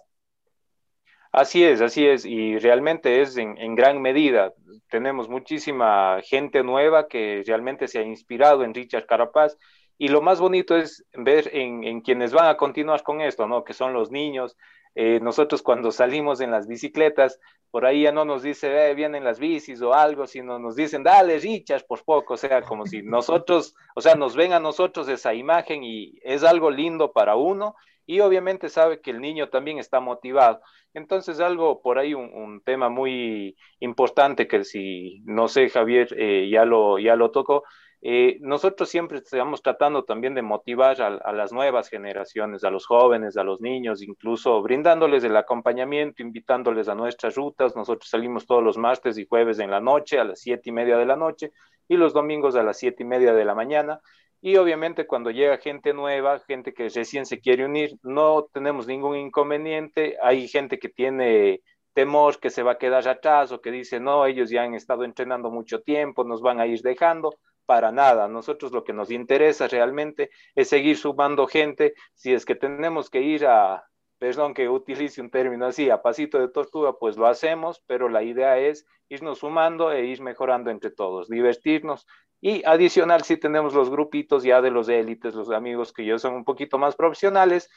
Así 1.31 1.63
es, 1.63 1.81
así 1.81 2.05
es, 2.05 2.25
y 2.25 2.59
realmente 2.59 3.21
es 3.23 3.37
en, 3.37 3.57
en, 3.57 3.73
gran 3.73 3.99
medida. 3.99 4.53
Tenemos 4.87 5.29
muchísima 5.29 6.19
gente 6.21 6.63
nueva 6.63 7.07
que 7.07 7.43
realmente 7.47 7.87
se 7.87 7.97
ha 7.97 8.03
inspirado 8.03 8.63
en 8.63 8.75
Richard 8.75 9.07
Carapaz, 9.07 9.57
y 9.97 10.09
lo 10.09 10.21
más 10.21 10.39
bonito 10.39 10.75
es 10.75 11.05
ver 11.13 11.49
en, 11.53 11.83
en 11.83 12.01
quienes 12.01 12.33
van 12.33 12.47
a 12.47 12.57
continuar 12.57 13.03
con 13.03 13.21
esto, 13.21 13.47
¿no? 13.47 13.63
Que 13.63 13.73
son 13.73 13.93
los 13.93 14.11
niños, 14.11 14.57
eh, 14.95 15.19
nosotros 15.21 15.61
cuando 15.61 15.91
salimos 15.91 16.41
en 16.41 16.51
las 16.51 16.67
bicicletas, 16.67 17.39
por 17.71 17.85
ahí 17.85 18.03
ya 18.03 18.11
no 18.11 18.23
nos 18.23 18.43
dice, 18.43 18.89
eh, 18.89 18.93
vienen 18.93 19.23
las 19.23 19.39
bicis 19.39 19.81
o 19.81 19.93
algo, 19.93 20.27
sino 20.27 20.59
nos 20.59 20.75
dicen, 20.75 21.01
dale, 21.03 21.39
Richard, 21.39 21.85
por 21.87 22.03
poco, 22.03 22.35
o 22.35 22.37
sea, 22.37 22.61
como 22.61 22.85
si 22.85 23.01
nosotros, 23.01 23.73
o 23.95 24.01
sea, 24.01 24.13
nos 24.13 24.35
ven 24.35 24.53
a 24.53 24.59
nosotros 24.59 25.07
esa 25.07 25.33
imagen 25.33 25.83
y 25.83 26.13
es 26.21 26.43
algo 26.43 26.69
lindo 26.69 27.11
para 27.11 27.35
uno 27.35 27.75
y 28.05 28.19
obviamente 28.19 28.69
sabe 28.69 29.01
que 29.01 29.11
el 29.11 29.21
niño 29.21 29.49
también 29.49 29.79
está 29.79 29.99
motivado. 29.99 30.61
Entonces, 30.93 31.39
algo 31.39 31.81
por 31.81 31.97
ahí, 31.97 32.13
un, 32.13 32.31
un 32.33 32.61
tema 32.61 32.89
muy 32.89 33.55
importante 33.79 34.47
que 34.47 34.63
si, 34.63 35.21
no 35.25 35.47
sé, 35.47 35.69
Javier, 35.69 36.09
eh, 36.17 36.49
ya, 36.51 36.65
lo, 36.65 36.99
ya 36.99 37.15
lo 37.15 37.31
tocó, 37.31 37.63
eh, 38.05 38.37
nosotros 38.41 38.89
siempre 38.89 39.19
estamos 39.19 39.61
tratando 39.61 40.03
también 40.03 40.35
de 40.35 40.41
motivar 40.41 41.01
a, 41.01 41.07
a, 41.07 41.31
las 41.31 41.53
nuevas 41.53 41.87
generaciones, 41.87 42.65
a 42.65 42.69
los 42.69 42.85
jóvenes, 42.85 43.37
a 43.37 43.45
los 43.45 43.61
niños, 43.61 44.01
incluso 44.01 44.61
brindándoles 44.61 45.23
el 45.23 45.37
acompañamiento, 45.37 46.21
invitándoles 46.21 46.89
a 46.89 46.95
nuestras 46.95 47.35
rutas. 47.35 47.77
Nosotros 47.77 48.09
salimos 48.09 48.45
todos 48.45 48.61
los 48.61 48.77
martes 48.77 49.17
y 49.17 49.25
jueves 49.25 49.59
en 49.59 49.71
la 49.71 49.79
noche, 49.79 50.19
a 50.19 50.25
las 50.25 50.41
siete 50.41 50.69
y 50.69 50.73
media 50.73 50.97
de 50.97 51.05
la 51.05 51.15
noche, 51.15 51.53
y 51.87 51.95
los 51.95 52.13
domingos 52.13 52.57
a 52.57 52.63
las 52.63 52.77
siete 52.77 53.03
y 53.03 53.05
media 53.05 53.33
de 53.33 53.45
la 53.45 53.55
mañana. 53.55 54.01
Y 54.41 54.57
obviamente 54.57 55.07
cuando 55.07 55.31
llega 55.31 55.57
gente 55.59 55.93
nueva, 55.93 56.39
gente 56.39 56.73
que 56.73 56.89
recién 56.89 57.25
se 57.25 57.39
quiere 57.39 57.63
unir, 57.63 57.97
no 58.03 58.49
tenemos 58.51 58.85
ningún 58.85 59.15
inconveniente. 59.15 60.17
Hay 60.21 60.49
gente 60.49 60.77
que 60.77 60.89
tiene 60.89 61.61
temor 61.93 62.37
que 62.41 62.49
se 62.49 62.63
va 62.63 62.73
a 62.73 62.77
quedar 62.77 63.07
atrás 63.07 63.53
o 63.53 63.61
que 63.61 63.71
dice, 63.71 64.01
no, 64.01 64.25
ellos 64.25 64.49
ya 64.49 64.63
han 64.63 64.73
estado 64.73 65.05
entrenando 65.05 65.49
mucho 65.49 65.81
tiempo, 65.81 66.25
nos 66.25 66.41
van 66.41 66.59
a 66.59 66.67
ir 66.67 66.81
dejando 66.81 67.33
para 67.65 67.91
nada. 67.91 68.27
Nosotros 68.27 68.71
lo 68.71 68.83
que 68.83 68.93
nos 68.93 69.11
interesa 69.11 69.67
realmente 69.67 70.29
es 70.55 70.69
seguir 70.69 70.97
sumando 70.97 71.47
gente. 71.47 71.93
Si 72.13 72.33
es 72.33 72.45
que 72.45 72.55
tenemos 72.55 73.09
que 73.09 73.21
ir 73.21 73.45
a, 73.45 73.85
perdón 74.17 74.53
que 74.53 74.69
utilice 74.69 75.21
un 75.21 75.29
término 75.29 75.65
así, 75.65 75.89
a 75.89 76.01
pasito 76.01 76.39
de 76.39 76.49
tortuga, 76.49 76.97
pues 76.97 77.17
lo 77.17 77.27
hacemos, 77.27 77.83
pero 77.87 78.09
la 78.09 78.23
idea 78.23 78.57
es 78.57 78.85
irnos 79.09 79.39
sumando 79.39 79.91
e 79.91 80.05
ir 80.05 80.21
mejorando 80.21 80.71
entre 80.71 80.91
todos, 80.91 81.29
divertirnos. 81.29 82.07
Y 82.41 82.63
adicional, 82.65 83.23
si 83.23 83.37
tenemos 83.37 83.73
los 83.73 83.89
grupitos 83.89 84.43
ya 84.43 84.61
de 84.61 84.71
los 84.71 84.89
élites, 84.89 85.33
los 85.33 85.49
amigos 85.49 85.93
que 85.93 86.05
ya 86.05 86.17
son 86.19 86.33
un 86.33 86.43
poquito 86.43 86.77
más 86.77 86.95
profesionales, 86.95 87.69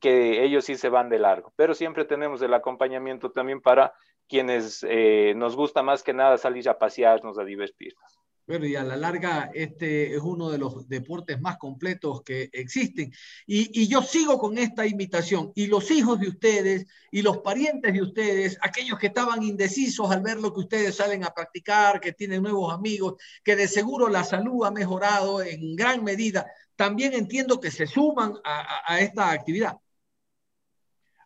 que 0.00 0.42
ellos 0.44 0.64
sí 0.64 0.76
se 0.76 0.88
van 0.88 1.08
de 1.08 1.20
largo, 1.20 1.52
pero 1.54 1.74
siempre 1.74 2.04
tenemos 2.04 2.42
el 2.42 2.52
acompañamiento 2.54 3.30
también 3.30 3.60
para 3.60 3.94
quienes 4.28 4.84
eh, 4.88 5.32
nos 5.36 5.54
gusta 5.54 5.82
más 5.82 6.02
que 6.02 6.12
nada 6.12 6.38
salir 6.38 6.68
a 6.68 6.78
pasearnos, 6.78 7.38
a 7.38 7.44
divertirnos. 7.44 8.21
Bueno, 8.46 8.66
y 8.66 8.74
a 8.74 8.82
la 8.82 8.96
larga 8.96 9.50
este 9.54 10.14
es 10.14 10.20
uno 10.20 10.50
de 10.50 10.58
los 10.58 10.88
deportes 10.88 11.40
más 11.40 11.58
completos 11.58 12.22
que 12.22 12.50
existen. 12.52 13.12
Y, 13.46 13.80
y, 13.80 13.86
yo 13.86 14.02
sigo 14.02 14.38
con 14.38 14.58
esta 14.58 14.84
invitación. 14.84 15.52
Y 15.54 15.68
los 15.68 15.90
hijos 15.90 16.18
de 16.18 16.28
ustedes 16.28 16.86
y 17.12 17.22
los 17.22 17.38
parientes 17.38 17.92
de 17.92 18.02
ustedes, 18.02 18.58
aquellos 18.60 18.98
que 18.98 19.06
estaban 19.06 19.42
indecisos 19.42 20.10
al 20.10 20.22
ver 20.22 20.40
lo 20.40 20.52
que 20.52 20.60
ustedes 20.60 20.96
salen 20.96 21.24
a 21.24 21.32
practicar, 21.32 22.00
que 22.00 22.12
tienen 22.12 22.42
nuevos 22.42 22.74
amigos, 22.74 23.14
que 23.44 23.54
de 23.54 23.68
seguro 23.68 24.08
la 24.08 24.24
salud 24.24 24.64
ha 24.64 24.70
mejorado 24.72 25.42
en 25.42 25.76
gran 25.76 26.02
medida, 26.02 26.46
también 26.74 27.14
entiendo 27.14 27.60
que 27.60 27.70
se 27.70 27.86
suman 27.86 28.34
a, 28.44 28.60
a, 28.60 28.94
a 28.94 29.00
esta 29.00 29.30
actividad. 29.30 29.76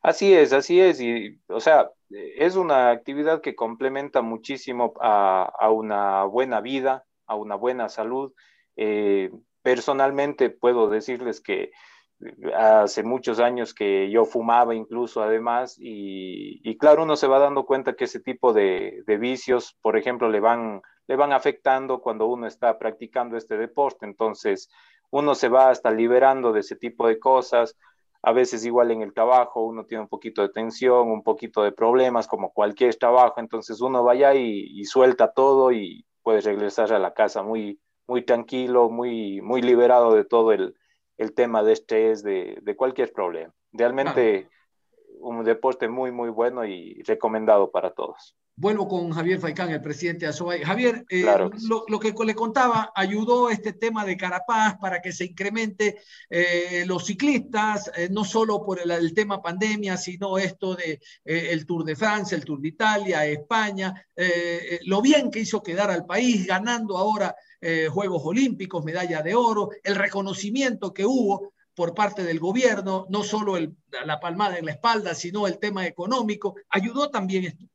Así 0.02 0.32
es, 0.34 0.52
así 0.52 0.80
es. 0.80 1.00
Y, 1.00 1.40
o 1.48 1.60
sea, 1.60 1.90
es 2.10 2.56
una 2.56 2.90
actividad 2.90 3.40
que 3.40 3.54
complementa 3.54 4.22
muchísimo 4.22 4.94
a, 5.00 5.70
una 5.70 6.24
buena 6.24 6.60
vida, 6.60 7.04
a 7.26 7.34
una 7.34 7.54
buena 7.56 7.88
salud. 7.88 8.32
Eh, 8.76 9.30
personalmente 9.62 10.50
puedo 10.50 10.88
decirles 10.88 11.40
que 11.40 11.72
hace 12.56 13.02
muchos 13.02 13.40
años 13.40 13.74
que 13.74 14.10
yo 14.10 14.24
fumaba 14.24 14.74
incluso 14.74 15.22
además 15.22 15.76
y, 15.78 16.60
y 16.68 16.78
claro, 16.78 17.02
uno 17.02 17.16
se 17.16 17.26
va 17.26 17.38
dando 17.38 17.66
cuenta 17.66 17.94
que 17.94 18.04
ese 18.04 18.20
tipo 18.20 18.52
de, 18.52 19.02
de, 19.06 19.18
vicios, 19.18 19.76
por 19.82 19.98
ejemplo, 19.98 20.30
le 20.30 20.40
van, 20.40 20.80
le 21.08 21.16
van 21.16 21.32
afectando 21.32 22.00
cuando 22.00 22.26
uno 22.26 22.46
está 22.46 22.78
practicando 22.78 23.36
este 23.36 23.56
deporte. 23.58 24.06
Entonces, 24.06 24.70
uno 25.10 25.34
se 25.34 25.48
va 25.48 25.70
hasta 25.70 25.90
liberando 25.90 26.52
de 26.52 26.60
ese 26.60 26.76
tipo 26.76 27.06
de 27.06 27.18
cosas 27.18 27.76
a 28.22 28.32
veces 28.32 28.64
igual 28.64 28.90
en 28.90 29.02
el 29.02 29.12
trabajo 29.12 29.62
uno 29.62 29.84
tiene 29.84 30.02
un 30.02 30.08
poquito 30.08 30.42
de 30.42 30.48
tensión, 30.48 31.10
un 31.10 31.22
poquito 31.22 31.62
de 31.62 31.72
problemas, 31.72 32.26
como 32.26 32.52
cualquier 32.52 32.94
trabajo, 32.96 33.40
entonces 33.40 33.80
uno 33.80 34.02
vaya 34.02 34.34
y, 34.34 34.66
y 34.80 34.84
suelta 34.84 35.32
todo 35.32 35.72
y 35.72 36.04
puede 36.22 36.40
regresar 36.40 36.92
a 36.92 36.98
la 36.98 37.14
casa 37.14 37.42
muy, 37.42 37.80
muy 38.06 38.22
tranquilo, 38.22 38.90
muy, 38.90 39.40
muy 39.40 39.62
liberado 39.62 40.14
de 40.14 40.24
todo 40.24 40.52
el, 40.52 40.74
el 41.18 41.34
tema 41.34 41.62
de 41.62 41.72
estrés, 41.72 42.22
de, 42.22 42.58
de 42.62 42.76
cualquier 42.76 43.12
problema. 43.12 43.52
Realmente 43.72 44.48
un 45.20 45.44
deporte 45.44 45.88
muy, 45.88 46.10
muy 46.10 46.30
bueno 46.30 46.64
y 46.64 47.02
recomendado 47.02 47.70
para 47.70 47.90
todos. 47.90 48.36
Vuelvo 48.58 48.88
con 48.88 49.10
Javier 49.10 49.38
Faicán, 49.38 49.70
el 49.70 49.82
presidente 49.82 50.24
de 50.24 50.30
Asobay. 50.30 50.62
Javier, 50.62 51.04
eh, 51.10 51.26
lo, 51.68 52.00
que 52.00 52.14
le 52.24 52.34
contaba, 52.34 52.90
ayudó 52.94 53.50
este 53.50 53.74
tema 53.74 54.02
de 54.06 54.16
Carapaz 54.16 54.78
para 54.80 55.02
que 55.02 55.12
se 55.12 55.26
incremente 55.26 55.98
eh, 56.30 56.84
los 56.86 57.04
ciclistas, 57.04 57.90
eh, 57.94 58.08
no 58.10 58.24
solo 58.24 58.64
por 58.64 58.80
el, 58.80 59.12
tema 59.12 59.42
pandemia, 59.42 59.98
sino 59.98 60.38
esto 60.38 60.74
de 60.74 61.00
el 61.22 61.66
Tour 61.66 61.84
de 61.84 61.96
Francia, 61.96 62.34
el 62.34 62.46
Tour 62.46 62.62
de 62.62 62.68
Italia, 62.68 63.26
España, 63.26 64.06
lo 64.86 65.02
bien 65.02 65.30
que 65.30 65.40
hizo 65.40 65.62
quedar 65.62 65.90
al 65.90 66.06
país, 66.06 66.46
ganando 66.46 66.96
ahora 66.96 67.34
Juegos 67.90 68.22
Olímpicos, 68.24 68.84
medalla 68.84 69.22
de 69.22 69.34
oro, 69.34 69.70
el 69.82 69.96
reconocimiento 69.96 70.94
que 70.94 71.04
hubo 71.04 71.52
por 71.74 71.94
parte 71.94 72.24
del 72.24 72.40
gobierno, 72.40 73.06
no 73.10 73.22
solo 73.22 73.58
la 74.04 74.18
palmada 74.18 74.58
en 74.58 74.64
la 74.64 74.72
espalda, 74.72 75.14
sino 75.14 75.46
el 75.46 75.58
tema 75.58 75.86
económico, 75.86 76.56
ayudó 76.70 77.10
también 77.10 77.44
esto. 77.44 77.66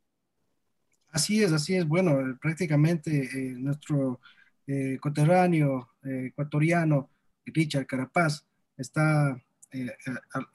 Así 1.12 1.44
es, 1.44 1.52
así 1.52 1.76
es. 1.76 1.86
Bueno, 1.88 2.38
prácticamente 2.42 3.24
eh, 3.24 3.54
nuestro 3.58 4.22
eh, 4.66 4.98
coterráneo 5.02 5.90
eh, 6.04 6.28
ecuatoriano, 6.28 7.10
Richard 7.46 7.86
Carapaz, 7.86 8.46
está 8.78 9.38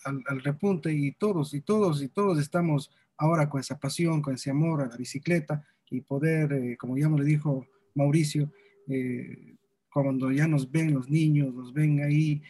al, 0.04 0.42
repunte 0.42 0.92
y 0.92 1.12
todos, 1.12 1.54
y 1.54 1.60
todos, 1.60 2.02
y 2.02 2.08
todos 2.08 2.38
estamos 2.38 2.90
ahora 3.18 3.48
con 3.48 3.60
esa 3.60 3.78
pasión, 3.78 4.22
con 4.22 4.34
ese 4.34 4.50
amor 4.50 4.82
a 4.82 4.86
la 4.86 4.96
bicicleta 4.96 5.64
y 5.90 6.00
poder, 6.00 6.76
como 6.76 6.98
ya 6.98 7.08
me 7.08 7.24
dijo 7.24 7.66
Mauricio, 7.94 8.50
cuando 9.90 10.30
ya 10.32 10.46
nos 10.48 10.70
ven 10.70 10.92
los 10.92 11.08
niños, 11.08 11.54
nos 11.54 11.72
ven 11.72 12.02
ahí 12.02 12.42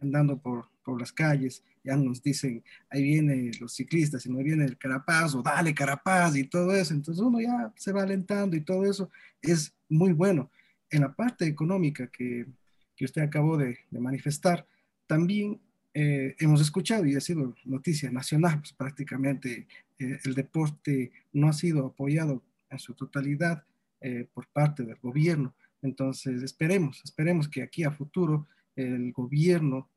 andando 0.00 0.38
por 0.38 0.68
las 0.98 1.12
calles, 1.12 1.62
ya 1.88 1.96
nos 1.96 2.22
dicen, 2.22 2.62
ahí 2.90 3.02
vienen 3.02 3.50
los 3.60 3.74
ciclistas 3.74 4.26
y 4.26 4.30
no 4.30 4.38
viene 4.38 4.64
el 4.64 4.76
carapaz 4.76 5.34
o 5.34 5.42
dale 5.42 5.74
carapaz 5.74 6.36
y 6.36 6.44
todo 6.44 6.74
eso. 6.74 6.92
Entonces 6.92 7.22
uno 7.22 7.40
ya 7.40 7.72
se 7.76 7.92
va 7.92 8.02
alentando 8.02 8.56
y 8.56 8.60
todo 8.60 8.84
eso 8.84 9.10
es 9.40 9.74
muy 9.88 10.12
bueno. 10.12 10.50
En 10.90 11.02
la 11.02 11.14
parte 11.14 11.46
económica 11.46 12.06
que, 12.08 12.46
que 12.94 13.04
usted 13.04 13.22
acabó 13.22 13.56
de, 13.56 13.78
de 13.90 14.00
manifestar, 14.00 14.66
también 15.06 15.60
eh, 15.94 16.36
hemos 16.38 16.60
escuchado 16.60 17.06
y 17.06 17.16
ha 17.16 17.20
sido 17.20 17.54
noticia 17.64 18.10
nacional, 18.10 18.60
pues 18.60 18.72
prácticamente 18.72 19.66
eh, 19.98 20.18
el 20.24 20.34
deporte 20.34 21.10
no 21.32 21.48
ha 21.48 21.52
sido 21.52 21.86
apoyado 21.86 22.42
en 22.70 22.78
su 22.78 22.94
totalidad 22.94 23.64
eh, 24.00 24.28
por 24.32 24.46
parte 24.48 24.84
del 24.84 24.98
gobierno. 25.02 25.54
Entonces 25.80 26.42
esperemos, 26.42 27.00
esperemos 27.02 27.48
que 27.48 27.62
aquí 27.62 27.84
a 27.84 27.90
futuro 27.90 28.46
el 28.76 29.12
gobierno 29.12 29.88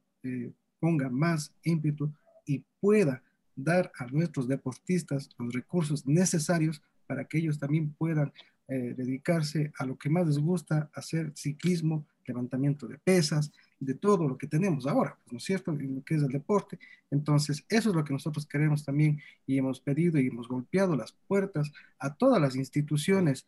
ponga 0.81 1.09
más 1.09 1.53
ímpetu 1.63 2.11
y 2.45 2.65
pueda 2.81 3.23
dar 3.55 3.91
a 3.97 4.07
nuestros 4.07 4.47
deportistas 4.47 5.29
los 5.37 5.53
recursos 5.53 6.05
necesarios 6.05 6.81
para 7.05 7.25
que 7.25 7.37
ellos 7.37 7.59
también 7.59 7.93
puedan 7.93 8.33
eh, 8.67 8.93
dedicarse 8.97 9.71
a 9.77 9.85
lo 9.85 9.97
que 9.97 10.09
más 10.09 10.25
les 10.25 10.39
gusta, 10.39 10.89
hacer 10.93 11.31
ciclismo, 11.35 12.05
levantamiento 12.25 12.87
de 12.87 12.97
pesas, 12.97 13.51
de 13.79 13.95
todo 13.95 14.27
lo 14.27 14.37
que 14.37 14.47
tenemos 14.47 14.87
ahora, 14.87 15.17
¿no 15.29 15.37
es 15.37 15.43
cierto? 15.43 15.71
En 15.71 15.95
lo 15.95 16.03
que 16.03 16.15
es 16.15 16.23
el 16.23 16.31
deporte. 16.31 16.79
Entonces, 17.09 17.65
eso 17.67 17.89
es 17.89 17.95
lo 17.95 18.03
que 18.03 18.13
nosotros 18.13 18.45
queremos 18.45 18.83
también 18.85 19.19
y 19.45 19.57
hemos 19.57 19.79
pedido 19.81 20.19
y 20.19 20.27
hemos 20.27 20.47
golpeado 20.47 20.95
las 20.95 21.13
puertas 21.27 21.71
a 21.99 22.13
todas 22.13 22.41
las 22.41 22.55
instituciones 22.55 23.45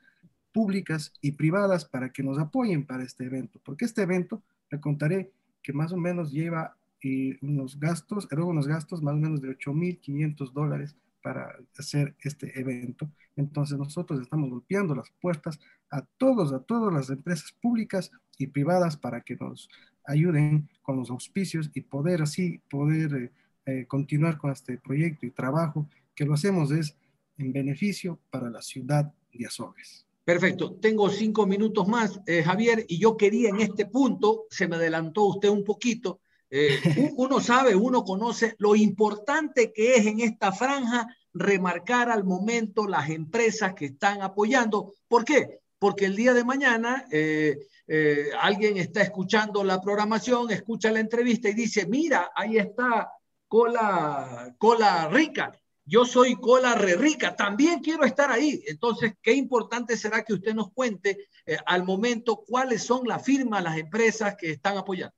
públicas 0.52 1.14
y 1.22 1.32
privadas 1.32 1.86
para 1.86 2.12
que 2.12 2.24
nos 2.24 2.38
apoyen 2.38 2.86
para 2.86 3.04
este 3.04 3.26
evento, 3.26 3.60
porque 3.64 3.86
este 3.86 4.04
evento, 4.04 4.42
le 4.70 4.80
contaré 4.80 5.32
que 5.62 5.72
más 5.72 5.92
o 5.92 5.98
menos 5.98 6.32
lleva 6.32 6.76
y 7.04 7.38
unos 7.46 7.80
gastos, 7.80 8.28
eran 8.32 8.46
unos 8.46 8.66
gastos 8.66 9.04
más 9.04 9.14
o 9.14 9.18
menos 9.18 9.42
de 9.42 9.50
8.500 9.50 10.54
dólares 10.54 10.96
para 11.22 11.56
hacer 11.78 12.16
este 12.22 12.60
evento. 12.60 13.10
Entonces 13.36 13.78
nosotros 13.78 14.22
estamos 14.22 14.50
golpeando 14.50 14.96
las 14.96 15.12
puertas 15.22 15.60
a 15.90 16.02
todos, 16.18 16.54
a 16.54 16.60
todas 16.60 16.94
las 16.94 17.10
empresas 17.10 17.52
públicas 17.62 18.10
y 18.38 18.48
privadas 18.48 18.98
para 18.98 19.22
que 19.22 19.36
nos 19.36 19.70
ayuden 20.06 20.70
con 20.82 20.98
los 20.98 21.10
auspicios 21.10 21.70
y 21.74 21.82
poder 21.82 22.22
así, 22.22 22.62
poder 22.70 23.14
eh, 23.16 23.32
eh, 23.66 23.86
continuar 23.86 24.38
con 24.38 24.52
este 24.52 24.78
proyecto 24.78 25.26
y 25.26 25.32
trabajo 25.32 25.88
que 26.16 26.26
lo 26.26 26.34
hacemos 26.34 26.72
es 26.72 26.96
en 27.38 27.52
beneficio 27.52 28.20
para 28.30 28.50
la 28.50 28.62
ciudad 28.62 29.14
de 29.34 29.46
Azogues. 29.46 30.06
Perfecto, 30.24 30.76
tengo 30.76 31.10
cinco 31.10 31.46
minutos 31.46 31.88
más, 31.88 32.22
eh, 32.28 32.44
Javier, 32.44 32.86
y 32.88 32.98
yo 32.98 33.18
quería 33.18 33.50
en 33.50 33.60
este 33.60 33.86
punto, 33.86 34.46
se 34.50 34.70
me 34.70 34.78
adelantó 34.78 35.26
usted 35.26 35.50
un 35.50 35.66
poquito, 35.66 36.22
eh, 36.56 37.12
uno 37.18 37.40
sabe, 37.40 37.76
uno 37.76 38.04
conoce 38.04 38.54
lo 38.60 38.76
importante 38.76 39.74
que 39.74 39.96
es 39.96 40.06
en 40.06 40.20
esta 40.20 40.52
franja 40.52 41.08
remarcar 41.34 42.12
al 42.12 42.24
momento 42.24 42.88
las 42.88 43.10
empresas 43.10 43.74
que 43.74 43.86
están 43.86 44.22
apoyando. 44.22 44.94
¿Por 45.08 45.26
qué? 45.26 45.62
Porque 45.80 46.06
el 46.06 46.16
día 46.16 46.36
de 46.36 46.46
mañana 46.46 47.08
eh, 47.12 47.58
eh, 47.88 48.28
alguien 48.40 48.78
está 48.78 49.02
escuchando 49.02 49.64
la 49.64 49.82
programación, 49.82 50.52
escucha 50.52 50.92
la 50.92 51.00
entrevista 51.00 51.50
y 51.50 51.56
dice, 51.56 51.88
mira, 51.88 52.30
ahí 52.36 52.60
está 52.60 53.10
Cola, 53.48 54.54
Cola 54.60 55.10
Rica. 55.10 55.60
Yo 55.86 56.06
soy 56.06 56.36
Cola 56.36 56.76
Re 56.76 56.96
Rica, 56.96 57.36
también 57.36 57.80
quiero 57.80 58.04
estar 58.04 58.30
ahí. 58.30 58.64
Entonces, 58.68 59.14
qué 59.24 59.34
importante 59.34 59.98
será 59.98 60.24
que 60.24 60.34
usted 60.34 60.54
nos 60.54 60.72
cuente 60.72 61.30
al 61.66 61.84
momento 61.84 62.44
cuáles 62.48 62.84
son 62.84 63.08
las 63.08 63.26
firmas, 63.26 63.64
las 63.64 63.80
empresas 63.80 64.36
que 64.38 64.52
están 64.52 64.78
apoyando. 64.78 65.16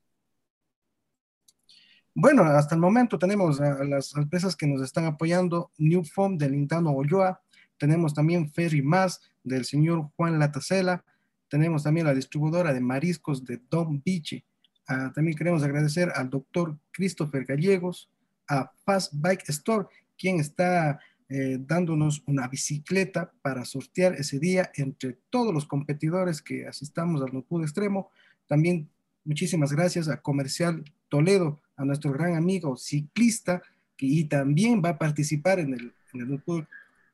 Bueno, 2.18 2.44
hasta 2.44 2.74
el 2.74 2.80
momento 2.80 3.18
tenemos 3.18 3.60
a 3.60 3.84
las 3.84 4.16
empresas 4.16 4.56
que 4.56 4.66
nos 4.66 4.80
están 4.80 5.04
apoyando, 5.04 5.70
New 5.76 6.02
Form 6.02 6.38
de 6.38 6.48
Lintano 6.48 6.92
Olloa, 6.92 7.42
tenemos 7.76 8.14
también 8.14 8.50
Ferry 8.50 8.80
Más 8.80 9.20
del 9.44 9.66
señor 9.66 10.08
Juan 10.16 10.38
Latacela, 10.38 11.04
tenemos 11.50 11.82
también 11.82 12.06
la 12.06 12.14
distribuidora 12.14 12.72
de 12.72 12.80
mariscos 12.80 13.44
de 13.44 13.60
Don 13.68 14.02
Beach. 14.02 14.42
Ah, 14.88 15.12
también 15.14 15.36
queremos 15.36 15.62
agradecer 15.62 16.10
al 16.14 16.30
doctor 16.30 16.78
Christopher 16.90 17.44
Gallegos, 17.44 18.08
a 18.48 18.72
Fast 18.86 19.12
Bike 19.14 19.44
Store, 19.50 19.86
quien 20.16 20.40
está 20.40 20.98
eh, 21.28 21.58
dándonos 21.60 22.22
una 22.26 22.48
bicicleta 22.48 23.30
para 23.42 23.66
sortear 23.66 24.14
ese 24.14 24.38
día 24.38 24.70
entre 24.76 25.18
todos 25.28 25.52
los 25.52 25.66
competidores 25.66 26.40
que 26.40 26.66
asistamos 26.66 27.20
al 27.20 27.34
Nupudo 27.34 27.64
Extremo. 27.64 28.10
También 28.46 28.88
muchísimas 29.26 29.72
gracias 29.72 30.08
a 30.08 30.22
Comercial 30.22 30.84
Toledo, 31.08 31.60
a 31.76 31.84
nuestro 31.84 32.12
gran 32.12 32.36
amigo 32.36 32.76
ciclista, 32.76 33.62
que 33.96 34.06
y 34.06 34.24
también 34.24 34.82
va 34.82 34.90
a 34.90 34.98
participar 34.98 35.58
en 35.58 35.74
el, 35.74 35.92
en 36.14 36.20
el, 36.20 36.42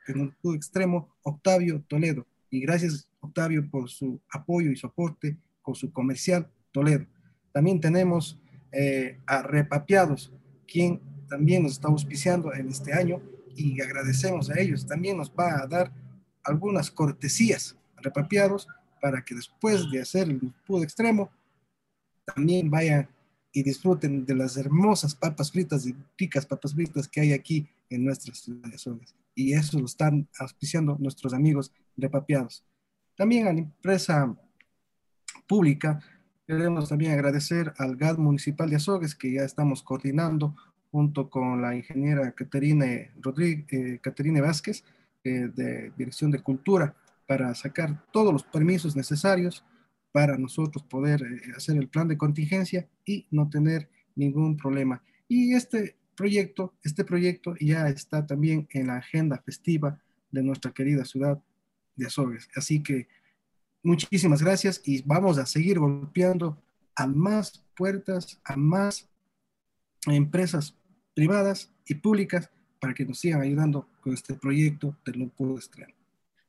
en 0.06 0.20
el 0.20 0.54
extremo, 0.54 1.08
Octavio 1.22 1.82
Toledo. 1.88 2.26
Y 2.50 2.60
gracias, 2.60 3.08
Octavio, 3.20 3.68
por 3.70 3.88
su 3.88 4.20
apoyo 4.30 4.70
y 4.70 4.76
soporte 4.76 5.36
con 5.62 5.74
su 5.74 5.92
comercial 5.92 6.48
Toledo. 6.70 7.06
También 7.52 7.80
tenemos 7.80 8.38
eh, 8.72 9.18
a 9.26 9.42
Repapiados, 9.42 10.32
quien 10.66 11.00
también 11.28 11.62
nos 11.62 11.72
está 11.72 11.88
auspiciando 11.88 12.52
en 12.52 12.68
este 12.68 12.92
año 12.92 13.22
y 13.56 13.80
agradecemos 13.80 14.50
a 14.50 14.60
ellos. 14.60 14.86
También 14.86 15.16
nos 15.16 15.30
va 15.30 15.62
a 15.62 15.66
dar 15.66 15.92
algunas 16.44 16.90
cortesías 16.90 17.76
Repapiados 17.96 18.66
para 19.00 19.24
que 19.24 19.34
después 19.34 19.90
de 19.90 20.00
hacer 20.00 20.28
el 20.28 20.52
pudo 20.66 20.82
extremo 20.82 21.30
también 22.24 22.70
vayan 22.70 23.08
y 23.52 23.62
disfruten 23.62 24.24
de 24.24 24.34
las 24.34 24.56
hermosas 24.56 25.14
papas 25.14 25.52
fritas 25.52 25.86
y 25.86 25.94
ricas 26.18 26.46
papas 26.46 26.74
fritas 26.74 27.06
que 27.06 27.20
hay 27.20 27.32
aquí 27.32 27.68
en 27.90 28.04
nuestras 28.04 28.38
ciudades. 28.38 28.86
Y 29.34 29.52
eso 29.52 29.78
lo 29.78 29.86
están 29.86 30.28
auspiciando 30.38 30.96
nuestros 30.98 31.34
amigos 31.34 31.72
de 31.96 32.08
Papiados. 32.08 32.64
También 33.14 33.46
a 33.46 33.52
la 33.52 33.60
empresa 33.60 34.34
pública, 35.46 36.00
queremos 36.46 36.88
también 36.88 37.12
agradecer 37.12 37.72
al 37.76 37.96
GAD 37.96 38.18
Municipal 38.18 38.70
de 38.70 38.76
Azogues, 38.76 39.14
que 39.14 39.32
ya 39.32 39.42
estamos 39.42 39.82
coordinando 39.82 40.56
junto 40.90 41.28
con 41.28 41.60
la 41.60 41.74
ingeniera 41.74 42.32
Caterina, 42.32 42.86
Rodríguez, 43.20 43.66
eh, 43.72 43.98
Caterina 44.02 44.40
Vázquez, 44.40 44.84
eh, 45.24 45.50
de 45.54 45.92
Dirección 45.96 46.30
de 46.30 46.42
Cultura, 46.42 46.94
para 47.26 47.54
sacar 47.54 48.04
todos 48.12 48.32
los 48.32 48.42
permisos 48.42 48.96
necesarios 48.96 49.64
para 50.12 50.36
nosotros 50.36 50.84
poder 50.84 51.22
eh, 51.22 51.52
hacer 51.56 51.76
el 51.76 51.88
plan 51.88 52.08
de 52.08 52.18
contingencia 52.18 52.88
y 53.04 53.26
no 53.30 53.48
tener 53.48 53.90
ningún 54.14 54.56
problema. 54.56 55.02
Y 55.26 55.54
este 55.54 55.96
proyecto, 56.14 56.74
este 56.84 57.04
proyecto 57.04 57.54
ya 57.58 57.88
está 57.88 58.26
también 58.26 58.68
en 58.70 58.88
la 58.88 58.98
agenda 58.98 59.42
festiva 59.44 60.00
de 60.30 60.42
nuestra 60.42 60.72
querida 60.72 61.04
ciudad 61.04 61.42
de 61.96 62.06
Azogues. 62.06 62.48
Así 62.54 62.82
que 62.82 63.08
muchísimas 63.82 64.42
gracias 64.42 64.80
y 64.84 65.02
vamos 65.02 65.38
a 65.38 65.46
seguir 65.46 65.78
golpeando 65.78 66.62
a 66.94 67.06
más 67.06 67.64
puertas, 67.74 68.40
a 68.44 68.56
más 68.56 69.08
empresas 70.06 70.76
privadas 71.14 71.72
y 71.86 71.94
públicas 71.94 72.50
para 72.80 72.94
que 72.94 73.04
nos 73.04 73.18
sigan 73.18 73.40
ayudando 73.40 73.88
con 74.00 74.12
este 74.12 74.34
proyecto 74.34 74.96
del 75.04 75.18
Nuevo 75.18 75.58
Estreno. 75.58 76.01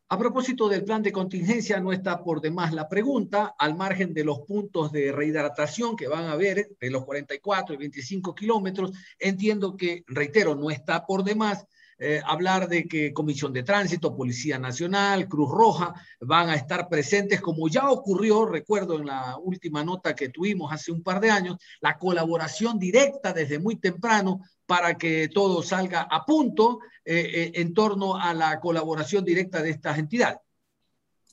A 0.10 0.18
propósito 0.18 0.70
del 0.70 0.84
plan 0.84 1.02
de 1.02 1.12
contingencia, 1.12 1.80
no 1.80 1.92
está 1.92 2.24
por 2.24 2.42
demás 2.42 2.74
la 2.74 2.88
pregunta, 2.88 3.56
al 3.58 3.76
margen 3.76 4.14
de 4.14 4.24
los 4.24 4.42
puntos 4.42 4.92
de 4.92 5.12
rehidratación 5.12 5.96
que 5.96 6.08
van 6.08 6.26
a 6.26 6.34
haber 6.34 6.70
de 6.80 6.90
los 6.92 7.06
44 7.06 7.74
y 7.74 7.78
25 7.78 8.36
kilómetros, 8.36 8.92
entiendo 9.18 9.76
que, 9.76 10.04
reitero, 10.08 10.56
no 10.56 10.70
está 10.70 11.06
por 11.06 11.24
demás 11.24 11.66
eh, 12.06 12.22
hablar 12.26 12.68
de 12.68 12.86
que 12.86 13.14
Comisión 13.14 13.54
de 13.54 13.64
Tránsito, 13.64 14.14
Policía 14.14 14.60
Nacional, 14.60 15.30
Cruz 15.30 15.50
Roja 15.50 15.94
van 16.20 16.50
a 16.50 16.56
estar 16.56 16.90
presentes, 16.90 17.40
como 17.40 17.70
ya 17.70 17.90
ocurrió, 17.90 18.46
recuerdo 18.46 19.00
en 19.00 19.06
la 19.06 19.38
última 19.38 19.86
nota 19.86 20.14
que 20.14 20.28
tuvimos 20.28 20.74
hace 20.74 20.92
un 20.92 21.02
par 21.02 21.22
de 21.22 21.32
años, 21.32 21.58
la 21.80 21.98
colaboración 21.98 22.78
directa 22.78 23.32
desde 23.32 23.58
muy 23.58 23.78
temprano 23.78 24.42
para 24.66 24.96
que 24.96 25.30
todo 25.30 25.64
salga 25.64 26.02
a 26.02 26.26
punto 26.26 26.80
eh, 27.06 27.32
eh, 27.34 27.52
en 27.56 27.74
torno 27.74 28.18
a 28.18 28.34
la 28.34 28.60
colaboración 28.60 29.24
directa 29.24 29.62
de 29.62 29.70
estas 29.70 29.98
entidades. 29.98 30.40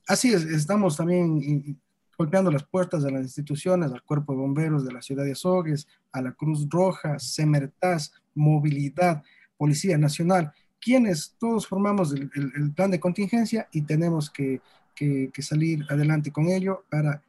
Así 0.07 0.33
es, 0.33 0.45
estamos 0.45 0.97
también 0.97 1.81
golpeando 2.17 2.51
las 2.51 2.65
puertas 2.65 3.03
de 3.03 3.11
las 3.11 3.23
instituciones, 3.23 3.91
al 3.91 4.03
Cuerpo 4.03 4.35
de 4.35 4.39
Bomberos 4.39 4.85
de 4.85 4.93
la 4.93 5.03
ciudad 5.03 5.25
de 5.25 5.33
Azogues, 5.33 5.89
a 6.13 6.23
la 6.23 6.33
Cruz 6.33 6.69
Roja, 6.69 7.19
Semertas, 7.19 8.13
Movilidad, 8.35 9.23
Policía 9.57 9.99
Nacional, 9.99 10.53
quienes 10.81 11.35
todos 11.39 11.67
formamos 11.67 12.13
el, 12.13 12.73
plan 12.75 12.91
de 12.91 13.01
contingencia 13.01 13.69
y 13.73 13.83
tenemos 13.83 14.31
que, 14.31 14.61
que, 14.95 15.31
salir 15.43 15.85
adelante 15.89 16.31
con 16.31 16.49
ello 16.49 16.85
para 16.91 17.23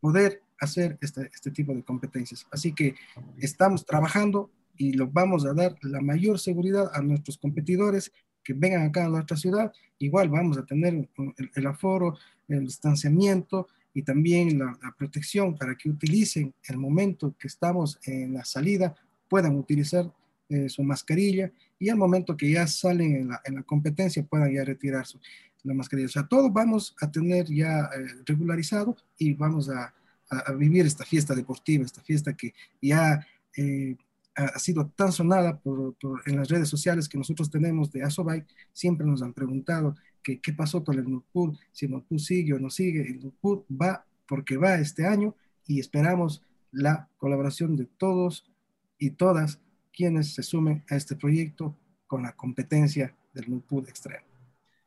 poder 0.00 0.42
hacer 0.60 0.98
este, 1.00 1.30
este 1.34 1.50
tipo 1.50 1.74
de 1.74 1.82
competencias. 1.82 2.46
Así 2.50 2.72
que 2.72 2.94
estamos 3.38 3.84
trabajando 3.84 4.50
y 4.76 4.92
lo 4.92 5.08
vamos 5.08 5.44
a 5.46 5.54
dar 5.54 5.76
la 5.82 6.00
mayor 6.00 6.38
seguridad 6.38 6.90
a 6.94 7.02
nuestros 7.02 7.38
competidores 7.38 8.12
que 8.42 8.52
vengan 8.52 8.82
acá 8.82 9.06
a 9.06 9.08
nuestra 9.08 9.36
ciudad. 9.36 9.72
Igual 9.98 10.28
vamos 10.28 10.58
a 10.58 10.64
tener 10.64 10.94
el, 10.94 11.08
el 11.54 11.66
aforo, 11.66 12.16
el 12.48 12.64
distanciamiento, 12.64 13.68
y 13.94 14.02
también 14.02 14.58
la, 14.58 14.76
protección 14.98 15.56
para 15.56 15.76
que 15.76 15.88
utilicen 15.88 16.52
el 16.64 16.76
momento 16.76 17.34
que 17.38 17.46
estamos 17.46 17.98
en 18.04 18.34
la 18.34 18.44
salida, 18.44 18.94
puedan 19.28 19.56
utilizar 19.56 20.12
eh, 20.54 20.68
su 20.68 20.82
mascarilla 20.82 21.50
y 21.78 21.88
al 21.88 21.96
momento 21.96 22.36
que 22.36 22.50
ya 22.50 22.66
salen 22.66 23.16
en 23.16 23.28
la, 23.28 23.40
en 23.44 23.56
la 23.56 23.62
competencia 23.62 24.24
puedan 24.24 24.52
ya 24.52 24.64
retirar 24.64 25.04
su, 25.04 25.18
la 25.64 25.74
mascarilla. 25.74 26.06
O 26.06 26.12
sea, 26.12 26.26
todo 26.26 26.50
vamos 26.50 26.94
a 27.00 27.10
tener 27.10 27.46
ya 27.46 27.90
eh, 27.96 28.06
regularizado 28.24 28.96
y 29.18 29.34
vamos 29.34 29.68
a, 29.68 29.92
a, 30.30 30.52
vivir 30.52 30.86
esta 30.86 31.04
fiesta 31.04 31.34
deportiva, 31.34 31.84
esta 31.84 32.02
fiesta 32.02 32.34
que 32.34 32.54
ya 32.80 33.26
eh, 33.56 33.96
ha 34.36 34.58
sido 34.58 34.86
tan 34.94 35.12
sonada 35.12 35.58
por, 35.58 35.94
por, 35.96 36.22
en 36.26 36.36
las 36.36 36.48
redes 36.48 36.68
sociales 36.68 37.08
que 37.08 37.18
nosotros 37.18 37.50
tenemos 37.50 37.90
de 37.90 38.02
Asobike, 38.02 38.46
siempre 38.72 39.06
nos 39.06 39.22
han 39.22 39.32
preguntado 39.32 39.96
qué 40.22 40.52
pasó 40.56 40.82
con 40.82 40.98
el 40.98 41.08
Nutpur, 41.08 41.52
si 41.70 41.84
el 41.86 41.92
Nutpur 41.92 42.18
sigue 42.18 42.54
o 42.54 42.58
no 42.58 42.70
sigue. 42.70 43.02
El 43.02 43.20
Nutpur 43.22 43.64
va 43.70 44.06
porque 44.26 44.56
va 44.56 44.76
este 44.76 45.06
año 45.06 45.34
y 45.66 45.80
esperamos 45.80 46.42
la 46.72 47.08
colaboración 47.18 47.76
de 47.76 47.84
todos 47.84 48.50
y 48.98 49.10
todas 49.10 49.60
quienes 49.94 50.34
se 50.34 50.42
sumen 50.42 50.84
a 50.90 50.96
este 50.96 51.16
proyecto 51.16 51.74
con 52.06 52.22
la 52.22 52.32
competencia 52.32 53.14
del 53.32 53.50
Nutpur 53.50 53.88
extremo. 53.88 54.24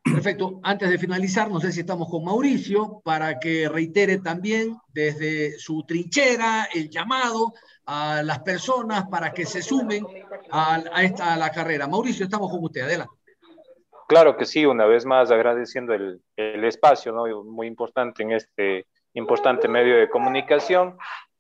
Perfecto. 0.04 0.60
Antes 0.64 0.90
de 0.90 0.98
finalizar, 0.98 1.50
no 1.50 1.60
sé 1.60 1.72
si 1.72 1.82
estamos 1.82 2.10
con 2.10 2.24
Mauricio 2.24 3.02
para 3.04 3.40
que 3.40 3.68
reitere 3.68 4.20
también 4.20 4.78
desde 4.94 5.58
su 5.60 5.84
trinchera 5.84 6.70
el 6.74 6.90
llamado 6.90 7.54
a 7.86 8.24
las 8.24 8.40
personas 8.40 9.08
para 9.10 9.32
que 9.32 9.46
se 9.46 9.62
sumen 9.62 10.06
a, 10.52 11.04
esta 11.04 11.34
a 11.34 11.38
la 11.38 11.52
carrera. 11.52 11.88
Mauricio, 11.88 12.26
estamos 12.26 12.50
con 12.50 12.64
usted. 12.64 12.82
Adelante. 12.82 13.14
Claro 14.08 14.38
que 14.38 14.46
sí, 14.46 14.66
una 14.66 14.86
vez 14.86 15.06
más 15.06 15.32
agradeciendo 15.32 15.94
el, 15.94 16.22
el 16.38 16.64
espacio, 16.64 17.12
¿no? 17.12 17.44
muy 17.44 17.68
importante 17.68 18.24
en 18.24 18.32
este 18.32 18.88
importante 19.14 19.68
medio 19.68 19.98
de 19.98 20.10
comunicación. 20.10 20.98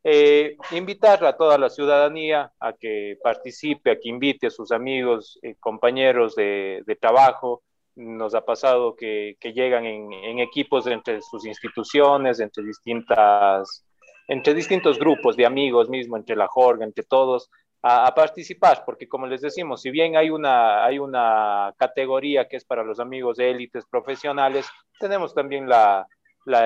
Eh, 0.09 0.55
invitar 0.71 1.25
a 1.25 1.35
toda 1.35 1.57
la 1.57 1.69
ciudadanía 1.69 2.49
a 2.61 2.71
que 2.71 3.17
participe, 3.21 3.91
a 3.91 3.99
que 3.99 4.07
invite 4.07 4.47
a 4.47 4.49
sus 4.49 4.71
amigos, 4.71 5.37
eh, 5.41 5.55
compañeros 5.59 6.33
de, 6.33 6.97
trabajo. 7.01 7.61
Nos 7.97 8.33
ha 8.33 8.45
pasado 8.45 8.95
que, 8.95 9.35
llegan 9.53 9.85
en, 9.85 10.39
equipos 10.39 10.87
entre 10.87 11.21
sus 11.21 11.45
instituciones, 11.45 12.39
entre 12.39 12.63
distintas, 12.63 13.85
entre 14.29 14.53
distintos 14.53 14.97
grupos 14.97 15.35
de 15.35 15.45
amigos 15.45 15.89
mismo, 15.89 16.15
entre 16.15 16.37
la 16.37 16.47
jorga, 16.47 16.85
entre 16.85 17.03
todos, 17.03 17.49
a, 17.81 18.09
participar, 18.15 18.83
porque 18.85 19.09
como 19.09 19.27
les 19.27 19.41
decimos, 19.41 19.81
si 19.81 19.91
bien 19.91 20.15
hay 20.15 20.29
una, 20.29 20.85
hay 20.85 20.99
una 20.99 21.73
categoría 21.77 22.47
que 22.47 22.55
es 22.55 22.63
para 22.63 22.85
los 22.85 23.01
amigos 23.01 23.35
de 23.35 23.51
élites 23.51 23.85
profesionales, 23.85 24.69
tenemos 25.01 25.33
también 25.33 25.67
la 25.67 26.07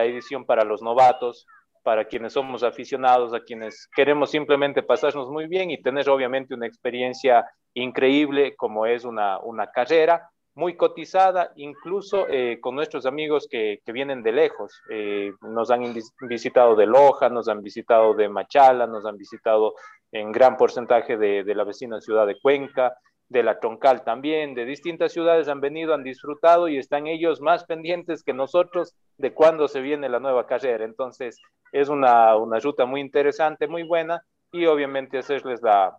edición 0.06 0.45
para 0.45 0.63
los 0.63 0.84
novatos, 0.84 1.47
para 1.84 2.06
quienes 2.06 2.34
somos 2.34 2.63
aficionados, 2.63 3.34
a 3.34 3.41
quienes 3.41 3.88
queremos 3.96 4.32
simplemente 4.32 4.84
pasarnos 4.84 5.30
muy 5.30 5.48
bien 5.48 5.72
y 5.72 5.82
tener 5.82 6.10
obviamente 6.10 6.54
una 6.54 6.67
experiencia 6.67 7.46
increíble 7.74 8.56
como 8.56 8.86
es 8.86 9.06
una, 9.06 9.39
una 9.39 9.67
carrera 9.72 10.30
muy 10.54 10.76
cotizada, 10.76 11.52
incluso 11.56 12.28
eh, 12.30 12.60
con 12.60 12.76
nuestros 12.76 13.06
amigos 13.06 13.48
que, 13.50 13.80
que 13.86 13.91
vienen 13.91 14.22
de 14.22 14.34
lejos. 14.34 14.82
Eh, 14.89 15.32
nos 15.41 15.72
han 15.72 15.94
visitado 16.28 16.76
de 16.76 16.86
Loja, 16.86 17.30
nos 17.30 17.48
han 17.48 17.62
visitado 17.62 18.13
de 18.13 18.28
Machala, 18.28 18.86
nos 18.86 19.06
han 19.06 19.17
visitado 19.17 19.76
en 20.12 20.32
gran 20.32 20.58
porcentaje 20.58 21.17
de, 21.17 21.44
de 21.44 21.56
la 21.56 21.63
vecina 21.63 22.02
ciudad 22.02 22.28
de 22.28 22.39
Cuenca, 22.39 22.94
de 23.32 23.44
la 23.44 23.60
Troncal 23.60 24.04
también, 24.04 24.54
de 24.56 24.65
distintas 24.65 25.13
ciudades 25.13 25.48
han 25.48 25.62
venido, 25.62 25.94
han 25.94 26.04
disfrutado 26.04 26.67
y 26.67 26.78
están 26.78 27.08
ellos 27.08 27.39
más 27.39 27.63
pendientes 27.63 28.24
que 28.24 28.34
nosotros 28.34 28.94
de 29.17 29.34
cuándo 29.34 29.70
se 29.70 29.80
viene 29.80 30.10
la 30.10 30.20
nueva 30.20 30.48
carrera. 30.48 30.84
Entonces, 30.84 31.39
es 31.72 31.88
una, 31.88 32.36
una 32.36 32.60
ruta 32.60 32.86
muy 32.86 33.00
interesante, 33.00 33.70
muy 33.70 33.84
buena 33.84 34.22
y 34.52 34.65
obviamente 34.65 35.17
hacerles 35.17 35.62
la, 35.62 35.98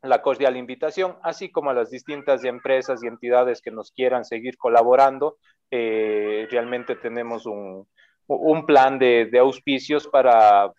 la 0.00 0.22
cordial 0.22 0.56
invitación, 0.56 1.16
así 1.22 1.50
como 1.50 1.68
a 1.68 1.74
las 1.74 1.90
distintas 1.90 2.42
empresas 2.42 3.04
y 3.04 3.06
entidades 3.06 3.60
que 3.60 3.70
nos 3.70 3.92
quieran 3.92 4.24
seguir 4.24 4.56
colaborando. 4.56 5.36
Eh, 5.70 6.48
realmente 6.50 6.96
tenemos 6.96 7.44
un, 7.44 7.86
un 8.26 8.64
plan 8.64 8.98
de, 8.98 9.26
de, 9.26 9.38
auspicios 9.38 10.08
para, 10.08 10.72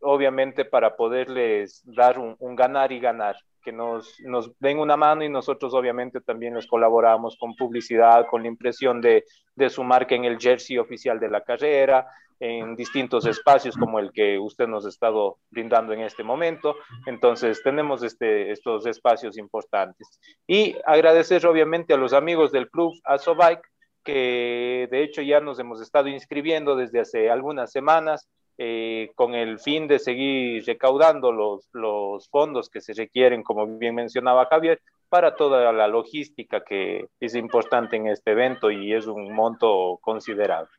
obviamente, 0.00 0.64
para 0.64 0.96
poderles 0.96 1.82
dar 1.84 2.18
un, 2.18 2.36
ganar 2.56 2.92
y 2.92 3.00
ganar, 3.00 3.36
que 3.62 3.72
nos, 3.72 4.14
nos 4.20 4.50
den 4.60 4.78
una 4.78 4.96
mano 4.96 5.24
y 5.24 5.28
nosotros 5.28 5.74
obviamente 5.74 6.20
también 6.20 6.54
les 6.54 6.66
colaboramos 6.66 7.36
con 7.36 7.56
publicidad, 7.56 8.26
con 8.26 8.42
la 8.42 8.48
impresión 8.48 9.00
de, 9.00 9.24
de 9.56 9.70
su 9.70 9.82
marca 9.82 10.14
en 10.14 10.24
el 10.24 10.38
jersey 10.38 10.78
oficial 10.78 11.18
de 11.18 11.28
la 11.28 11.40
carrera, 11.42 12.06
en 12.38 12.76
distintos 12.76 13.26
espacios 13.26 13.76
como 13.76 13.98
el 13.98 14.12
que 14.12 14.38
usted 14.38 14.66
nos 14.66 14.84
ha 14.84 14.90
estado 14.90 15.38
brindando 15.50 15.92
en 15.92 16.00
este 16.00 16.22
momento. 16.22 16.76
Entonces, 17.06 17.62
tenemos 17.62 18.02
este, 18.02 18.50
estos 18.50 18.86
espacios 18.86 19.38
importantes. 19.38 20.20
Y 20.46 20.76
agradecer 20.84 21.46
obviamente 21.46 21.94
a 21.94 21.96
los 21.96 22.12
amigos 22.12 22.52
del 22.52 22.70
club 22.70 22.92
Asobike, 23.04 23.62
que 24.04 24.86
de 24.90 25.02
hecho 25.02 25.22
ya 25.22 25.40
nos 25.40 25.58
hemos 25.58 25.80
estado 25.80 26.08
inscribiendo 26.08 26.76
desde 26.76 27.00
hace 27.00 27.30
algunas 27.30 27.72
semanas 27.72 28.28
eh, 28.58 29.10
con 29.14 29.34
el 29.34 29.58
fin 29.58 29.86
de 29.86 29.98
seguir 29.98 30.64
recaudando 30.64 31.32
los, 31.32 31.68
los 31.72 32.28
fondos 32.28 32.70
que 32.70 32.80
se 32.80 32.94
requieren, 32.94 33.42
como 33.42 33.66
bien 33.66 33.94
mencionaba 33.94 34.46
Javier, 34.46 34.80
para 35.08 35.36
toda 35.36 35.72
la 35.72 35.88
logística 35.88 36.64
que 36.64 37.08
es 37.20 37.34
importante 37.34 37.96
en 37.96 38.08
este 38.08 38.32
evento 38.32 38.70
y 38.70 38.92
es 38.92 39.06
un 39.06 39.32
monto 39.32 39.98
considerable. 40.00 40.70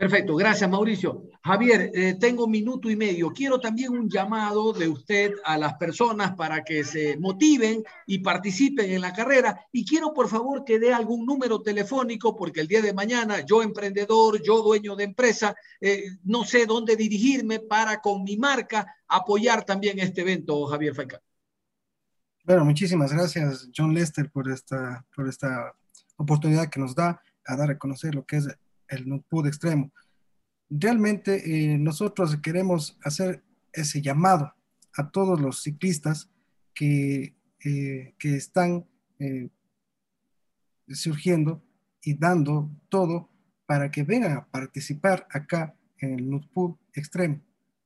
Perfecto, 0.00 0.34
gracias 0.34 0.70
Mauricio. 0.70 1.24
Javier, 1.44 1.90
eh, 1.92 2.16
tengo 2.18 2.46
un 2.46 2.50
minuto 2.50 2.88
y 2.88 2.96
medio. 2.96 3.34
Quiero 3.34 3.60
también 3.60 3.92
un 3.92 4.08
llamado 4.08 4.72
de 4.72 4.88
usted 4.88 5.34
a 5.44 5.58
las 5.58 5.74
personas 5.74 6.34
para 6.36 6.64
que 6.64 6.84
se 6.84 7.18
motiven 7.18 7.84
y 8.06 8.20
participen 8.20 8.90
en 8.90 9.02
la 9.02 9.12
carrera. 9.12 9.60
Y 9.70 9.84
quiero 9.84 10.14
por 10.14 10.30
favor 10.30 10.64
que 10.64 10.78
dé 10.78 10.94
algún 10.94 11.26
número 11.26 11.60
telefónico 11.60 12.34
porque 12.34 12.62
el 12.62 12.66
día 12.66 12.80
de 12.80 12.94
mañana 12.94 13.44
yo 13.44 13.62
emprendedor, 13.62 14.42
yo 14.42 14.62
dueño 14.62 14.96
de 14.96 15.04
empresa, 15.04 15.54
eh, 15.82 16.04
no 16.24 16.46
sé 16.46 16.64
dónde 16.64 16.96
dirigirme 16.96 17.60
para 17.60 18.00
con 18.00 18.24
mi 18.24 18.38
marca 18.38 18.86
apoyar 19.06 19.66
también 19.66 19.98
este 19.98 20.22
evento, 20.22 20.64
Javier 20.64 20.94
Falcán. 20.94 21.20
Bueno, 22.44 22.64
muchísimas 22.64 23.12
gracias 23.12 23.68
John 23.76 23.92
Lester 23.92 24.30
por 24.30 24.50
esta, 24.50 25.04
por 25.14 25.28
esta 25.28 25.74
oportunidad 26.16 26.70
que 26.70 26.80
nos 26.80 26.94
da 26.94 27.20
a 27.44 27.54
dar 27.54 27.70
a 27.70 27.76
conocer 27.76 28.14
lo 28.14 28.24
que 28.24 28.36
es 28.36 28.48
el 28.90 29.08
NUPUD 29.08 29.46
extremo. 29.46 29.90
Realmente 30.68 31.42
eh, 31.44 31.78
nosotros 31.78 32.36
queremos 32.36 32.98
hacer 33.02 33.42
ese 33.72 34.02
llamado 34.02 34.52
a 34.94 35.10
todos 35.10 35.40
los 35.40 35.62
ciclistas 35.62 36.30
que, 36.74 37.34
eh, 37.64 38.14
que 38.18 38.36
están 38.36 38.86
eh, 39.18 39.48
surgiendo 40.88 41.62
y 42.02 42.14
dando 42.14 42.70
todo 42.88 43.28
para 43.66 43.90
que 43.90 44.02
vengan 44.02 44.32
a 44.32 44.46
participar 44.46 45.26
acá 45.30 45.74
en 45.98 46.14
el 46.14 46.28
NUPUD 46.28 46.76
extremo. 46.94 47.40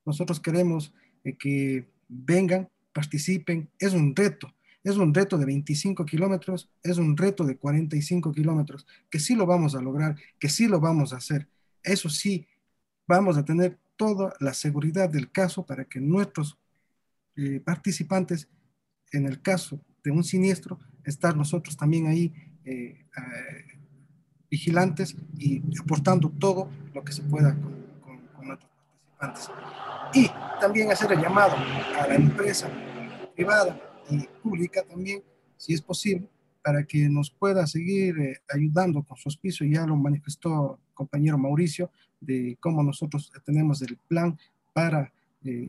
Nosotros 0.04 0.40
queremos 0.40 0.92
que 1.38 1.88
vengan, 2.08 2.68
participen, 2.92 3.70
es 3.78 3.92
un 3.92 4.14
reto, 4.14 4.54
es 4.84 4.98
un 4.98 5.14
reto 5.14 5.38
de 5.38 5.46
25 5.46 6.04
kilómetros, 6.04 6.70
es 6.82 6.98
un 6.98 7.16
reto 7.16 7.44
de 7.44 7.56
45 7.56 8.32
kilómetros, 8.32 8.86
que 9.10 9.18
sí 9.18 9.34
lo 9.34 9.46
vamos 9.46 9.74
a 9.74 9.80
lograr, 9.80 10.14
que 10.38 10.50
sí 10.50 10.68
lo 10.68 10.78
vamos 10.78 11.14
a 11.14 11.16
hacer. 11.16 11.48
Eso 11.82 12.10
sí, 12.10 12.46
vamos 13.06 13.38
a 13.38 13.44
tener 13.44 13.78
toda 13.96 14.34
la 14.40 14.52
seguridad 14.52 15.08
del 15.08 15.30
caso 15.30 15.64
para 15.64 15.86
que 15.86 16.00
nuestros 16.00 16.58
eh, 17.36 17.60
participantes, 17.60 18.48
en 19.10 19.24
el 19.24 19.40
caso 19.40 19.80
de 20.04 20.10
un 20.10 20.22
siniestro, 20.22 20.78
estar 21.02 21.34
nosotros 21.34 21.76
también 21.76 22.06
ahí 22.06 22.32
vigilantes 24.50 25.16
y 25.36 25.62
aportando 25.80 26.30
todo 26.30 26.68
lo 26.94 27.04
que 27.04 27.12
se 27.12 27.22
pueda 27.22 27.54
con, 27.54 28.26
con, 28.34 28.46
nuestros 28.46 28.70
participantes. 29.18 29.64
Y 30.14 30.30
también 30.60 30.90
hacer 30.92 31.10
el 31.12 31.20
llamado 31.20 31.56
a 31.56 32.06
la 32.06 32.14
empresa 32.14 32.68
privada 33.34 33.93
y 34.10 34.26
pública 34.42 34.82
también, 34.82 35.22
si 35.56 35.74
es 35.74 35.80
posible, 35.80 36.28
para 36.62 36.84
que 36.84 37.08
nos 37.08 37.30
pueda 37.30 37.66
seguir 37.66 38.18
eh, 38.18 38.38
ayudando 38.48 39.02
con 39.02 39.16
su 39.16 39.28
auspicio. 39.28 39.66
Ya 39.66 39.86
lo 39.86 39.96
manifestó 39.96 40.78
el 40.88 40.94
compañero 40.94 41.36
Mauricio 41.36 41.90
de 42.20 42.56
cómo 42.60 42.82
nosotros 42.82 43.30
tenemos 43.44 43.82
el 43.82 43.98
plan 44.08 44.38
para 44.72 45.12
eh, 45.44 45.68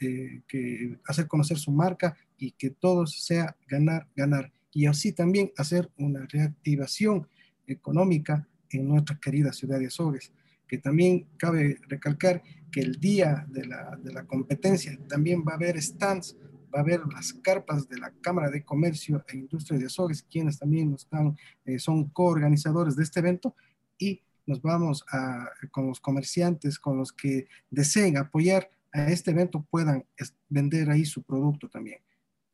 eh, 0.00 0.42
que 0.46 0.98
hacer 1.06 1.26
conocer 1.26 1.58
su 1.58 1.70
marca 1.70 2.14
y 2.36 2.50
que 2.52 2.70
todo 2.70 3.06
sea 3.06 3.56
ganar, 3.66 4.06
ganar. 4.14 4.52
Y 4.72 4.86
así 4.86 5.12
también 5.12 5.50
hacer 5.56 5.90
una 5.96 6.26
reactivación 6.26 7.26
económica 7.66 8.46
en 8.70 8.88
nuestra 8.88 9.18
querida 9.18 9.52
ciudad 9.52 9.78
de 9.78 9.86
Azogues, 9.86 10.32
que 10.68 10.78
también 10.78 11.26
cabe 11.36 11.78
recalcar 11.88 12.42
que 12.70 12.80
el 12.80 12.98
día 13.00 13.46
de 13.48 13.66
la, 13.66 13.98
de 14.02 14.12
la 14.12 14.24
competencia 14.24 14.98
también 15.08 15.42
va 15.46 15.52
a 15.52 15.56
haber 15.56 15.80
stands, 15.80 16.36
va 16.74 16.78
a 16.78 16.82
haber 16.82 17.00
las 17.12 17.32
carpas 17.34 17.88
de 17.88 17.98
la 17.98 18.10
Cámara 18.20 18.50
de 18.50 18.64
Comercio 18.64 19.24
e 19.28 19.36
Industria 19.36 19.78
de 19.78 19.86
Azogues, 19.86 20.22
quienes 20.22 20.58
también 20.58 20.94
están, 20.94 21.36
eh, 21.64 21.78
son 21.78 22.08
coorganizadores 22.10 22.96
de 22.96 23.02
este 23.02 23.20
evento, 23.20 23.54
y 23.98 24.22
nos 24.46 24.60
vamos 24.60 25.04
a, 25.12 25.48
con 25.70 25.86
los 25.86 26.00
comerciantes, 26.00 26.78
con 26.78 26.96
los 26.96 27.12
que 27.12 27.46
deseen 27.70 28.16
apoyar 28.16 28.70
a 28.92 29.06
este 29.06 29.30
evento, 29.30 29.66
puedan 29.70 30.04
vender 30.48 30.90
ahí 30.90 31.04
su 31.04 31.22
producto 31.22 31.68
también. 31.68 32.00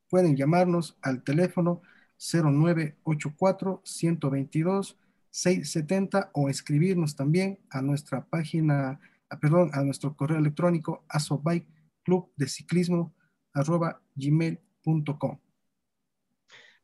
Pueden 0.09 0.37
llamarnos 0.37 0.97
al 1.03 1.23
teléfono 1.23 1.83
0984 2.19 3.83
122 3.85 4.99
670 5.31 6.31
o 6.33 6.49
escribirnos 6.49 7.15
también 7.15 7.59
a 7.71 7.83
nuestra 7.83 8.25
página, 8.25 9.01
perdón, 9.41 9.71
a 9.73 9.83
nuestro 9.83 10.17
correo 10.17 10.39
electrónico 10.39 11.05
asobike 11.09 11.67
club 12.03 12.31
de 12.37 12.49
ciclismo 12.49 13.13
arroba 13.59 14.01
gmail.com. 14.15 15.39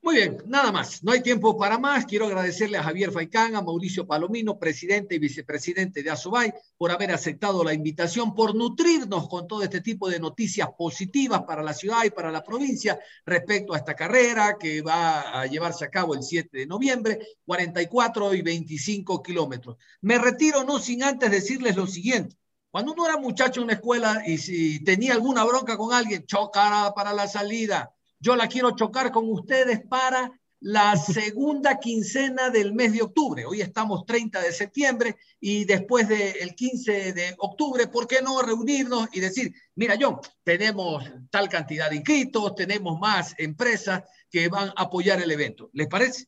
Muy 0.04 0.16
bien, 0.16 0.37
nada 0.44 0.70
más. 0.70 1.02
No 1.02 1.12
hay 1.12 1.22
tiempo 1.22 1.56
para 1.56 1.78
más. 1.78 2.04
Quiero 2.04 2.26
agradecerle 2.26 2.76
a 2.76 2.82
Javier 2.82 3.10
Faicán, 3.10 3.56
a 3.56 3.62
Mauricio 3.62 4.06
Palomino, 4.06 4.58
presidente 4.58 5.14
y 5.14 5.18
vicepresidente 5.18 6.02
de 6.02 6.10
Asobay, 6.10 6.52
por 6.76 6.90
haber 6.90 7.10
aceptado 7.10 7.64
la 7.64 7.72
invitación, 7.72 8.34
por 8.34 8.54
nutrirnos 8.54 9.26
con 9.30 9.48
todo 9.48 9.62
este 9.62 9.80
tipo 9.80 10.10
de 10.10 10.20
noticias 10.20 10.68
positivas 10.76 11.44
para 11.44 11.62
la 11.62 11.72
ciudad 11.72 12.04
y 12.04 12.10
para 12.10 12.30
la 12.30 12.44
provincia 12.44 12.98
respecto 13.24 13.72
a 13.72 13.78
esta 13.78 13.94
carrera 13.94 14.58
que 14.60 14.82
va 14.82 15.40
a 15.40 15.46
llevarse 15.46 15.87
a 15.87 15.90
cabo 15.90 16.14
el 16.14 16.22
7 16.22 16.54
de 16.54 16.66
noviembre, 16.66 17.18
44 17.46 18.34
y 18.34 18.42
25 18.42 19.22
kilómetros. 19.22 19.78
Me 20.02 20.18
retiro 20.18 20.64
no 20.64 20.80
sin 20.80 21.02
antes 21.02 21.30
decirles 21.30 21.76
lo 21.76 21.87
siguiente. 21.87 22.37
Cuando 22.74 22.92
uno 22.92 23.06
era 23.06 23.18
muchacho 23.18 23.60
en 23.60 23.68
la 23.68 23.74
escuela 23.74 24.24
y 24.26 24.37
si 24.37 24.82
tenía 24.82 25.12
alguna 25.12 25.44
bronca 25.44 25.76
con 25.76 25.92
alguien, 25.92 26.26
chocara 26.26 26.92
para 26.92 27.12
la 27.12 27.28
salida 27.28 27.94
yo 28.18 28.34
la 28.34 28.48
quiero 28.48 28.72
chocar 28.72 29.12
con 29.12 29.30
ustedes 29.30 29.80
para 29.87 30.32
la 30.58 30.96
segunda 30.96 31.78
quincena 31.78 32.50
del 32.50 32.74
mes 32.74 32.92
de 32.94 33.02
octubre. 33.02 33.46
Hoy 33.46 33.60
estamos 33.60 34.04
30 34.06 34.40
de 34.40 34.52
septiembre 34.52 35.16
y 35.38 35.64
después 35.66 36.08
del 36.08 36.52
15 36.56 37.12
de 37.12 37.37
octubre, 37.38 37.87
¿por 37.87 38.08
qué 38.08 38.22
no 38.22 38.42
reunirnos 38.42 39.08
y 39.12 39.20
decir, 39.20 39.54
mira 39.76 39.96
John, 40.00 40.18
tenemos 40.42 41.04
tal 41.30 41.48
cantidad 41.48 41.90
de 41.90 41.96
inscritos, 41.96 42.56
tenemos 42.56 42.98
más 42.98 43.37
empresas 43.38 44.02
que 44.28 44.48
van 44.48 44.70
a 44.70 44.82
apoyar 44.82 45.22
el 45.22 45.30
evento? 45.30 45.70
¿Les 45.74 45.87
parece? 45.87 46.26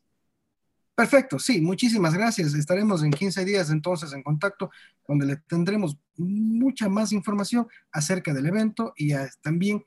Perfecto, 0.94 1.40
sí, 1.40 1.61
muchísimas 1.61 2.14
gracias. 2.14 2.54
Estaremos 2.54 3.02
en 3.02 3.11
15 3.11 3.44
días 3.44 3.68
entonces 3.70 4.12
en 4.12 4.22
contacto, 4.22 4.70
donde 5.09 5.26
le 5.26 5.37
tendremos 5.37 5.96
mucha 6.16 6.88
más 6.88 7.12
información 7.12 7.66
acerca 7.92 8.33
del 8.33 8.46
evento 8.46 8.92
y 8.96 9.12
también 9.42 9.85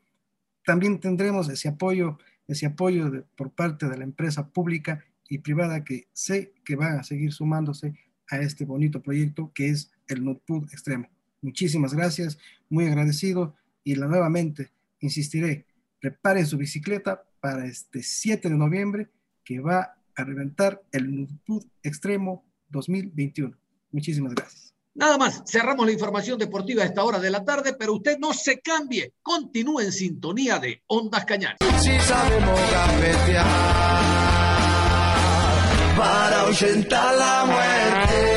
también 0.70 1.00
tendremos 1.00 1.50
ese 1.50 1.68
apoyo, 1.68 2.20
ese 2.48 2.68
apoyo 2.68 3.26
por 3.36 3.52
parte 3.52 3.88
de 3.88 3.98
la 3.98 4.04
empresa 4.04 4.50
pública 4.50 5.04
y 5.28 5.40
privada 5.40 5.84
que 5.84 6.08
sé 6.14 6.54
que 6.64 6.76
van 6.76 7.00
a 7.00 7.04
seguir 7.04 7.34
sumándose 7.34 7.96
a 8.30 8.40
este 8.40 8.66
bonito 8.66 9.02
proyecto 9.02 9.52
que 9.54 9.70
es 9.70 9.92
el 10.08 10.24
Notpud 10.24 10.66
Extremo. 10.72 11.10
Muchísimas 11.42 11.94
gracias, 11.94 12.38
muy 12.70 12.86
agradecido 12.86 13.56
y 13.84 13.96
la, 13.96 14.08
nuevamente 14.08 14.70
insistiré, 15.00 15.66
preparen 16.00 16.46
su 16.46 16.58
bicicleta 16.58 17.24
para 17.40 17.66
este 17.66 18.04
7 18.04 18.50
de 18.50 18.56
noviembre 18.56 19.10
que 19.44 19.60
va 19.62 19.96
a 20.16 20.24
reventar 20.24 20.84
el 20.92 21.22
Notpud 21.22 21.66
Extremo 21.82 22.46
2021. 22.70 23.58
Muchísimas 23.92 24.36
gracias. 24.36 24.69
Nada 24.96 25.18
más, 25.18 25.44
cerramos 25.46 25.86
la 25.86 25.92
información 25.92 26.38
deportiva 26.38 26.84
a 26.84 26.86
esta 26.86 27.04
hora 27.04 27.20
de 27.20 27.30
la 27.30 27.44
tarde, 27.46 27.74
pero 27.78 27.94
usted 27.94 28.18
no 28.20 28.34
se 28.34 28.60
cambie, 28.60 29.14
continúe 29.22 29.82
en 29.82 29.92
sintonía 29.92 30.60
de 30.60 30.84
Ondas 30.88 31.26
Cañares. 31.26 31.60
Si 31.80 32.00
sabemos 32.00 32.60
para 35.98 36.50
la 37.14 37.46
muerte. 37.46 38.29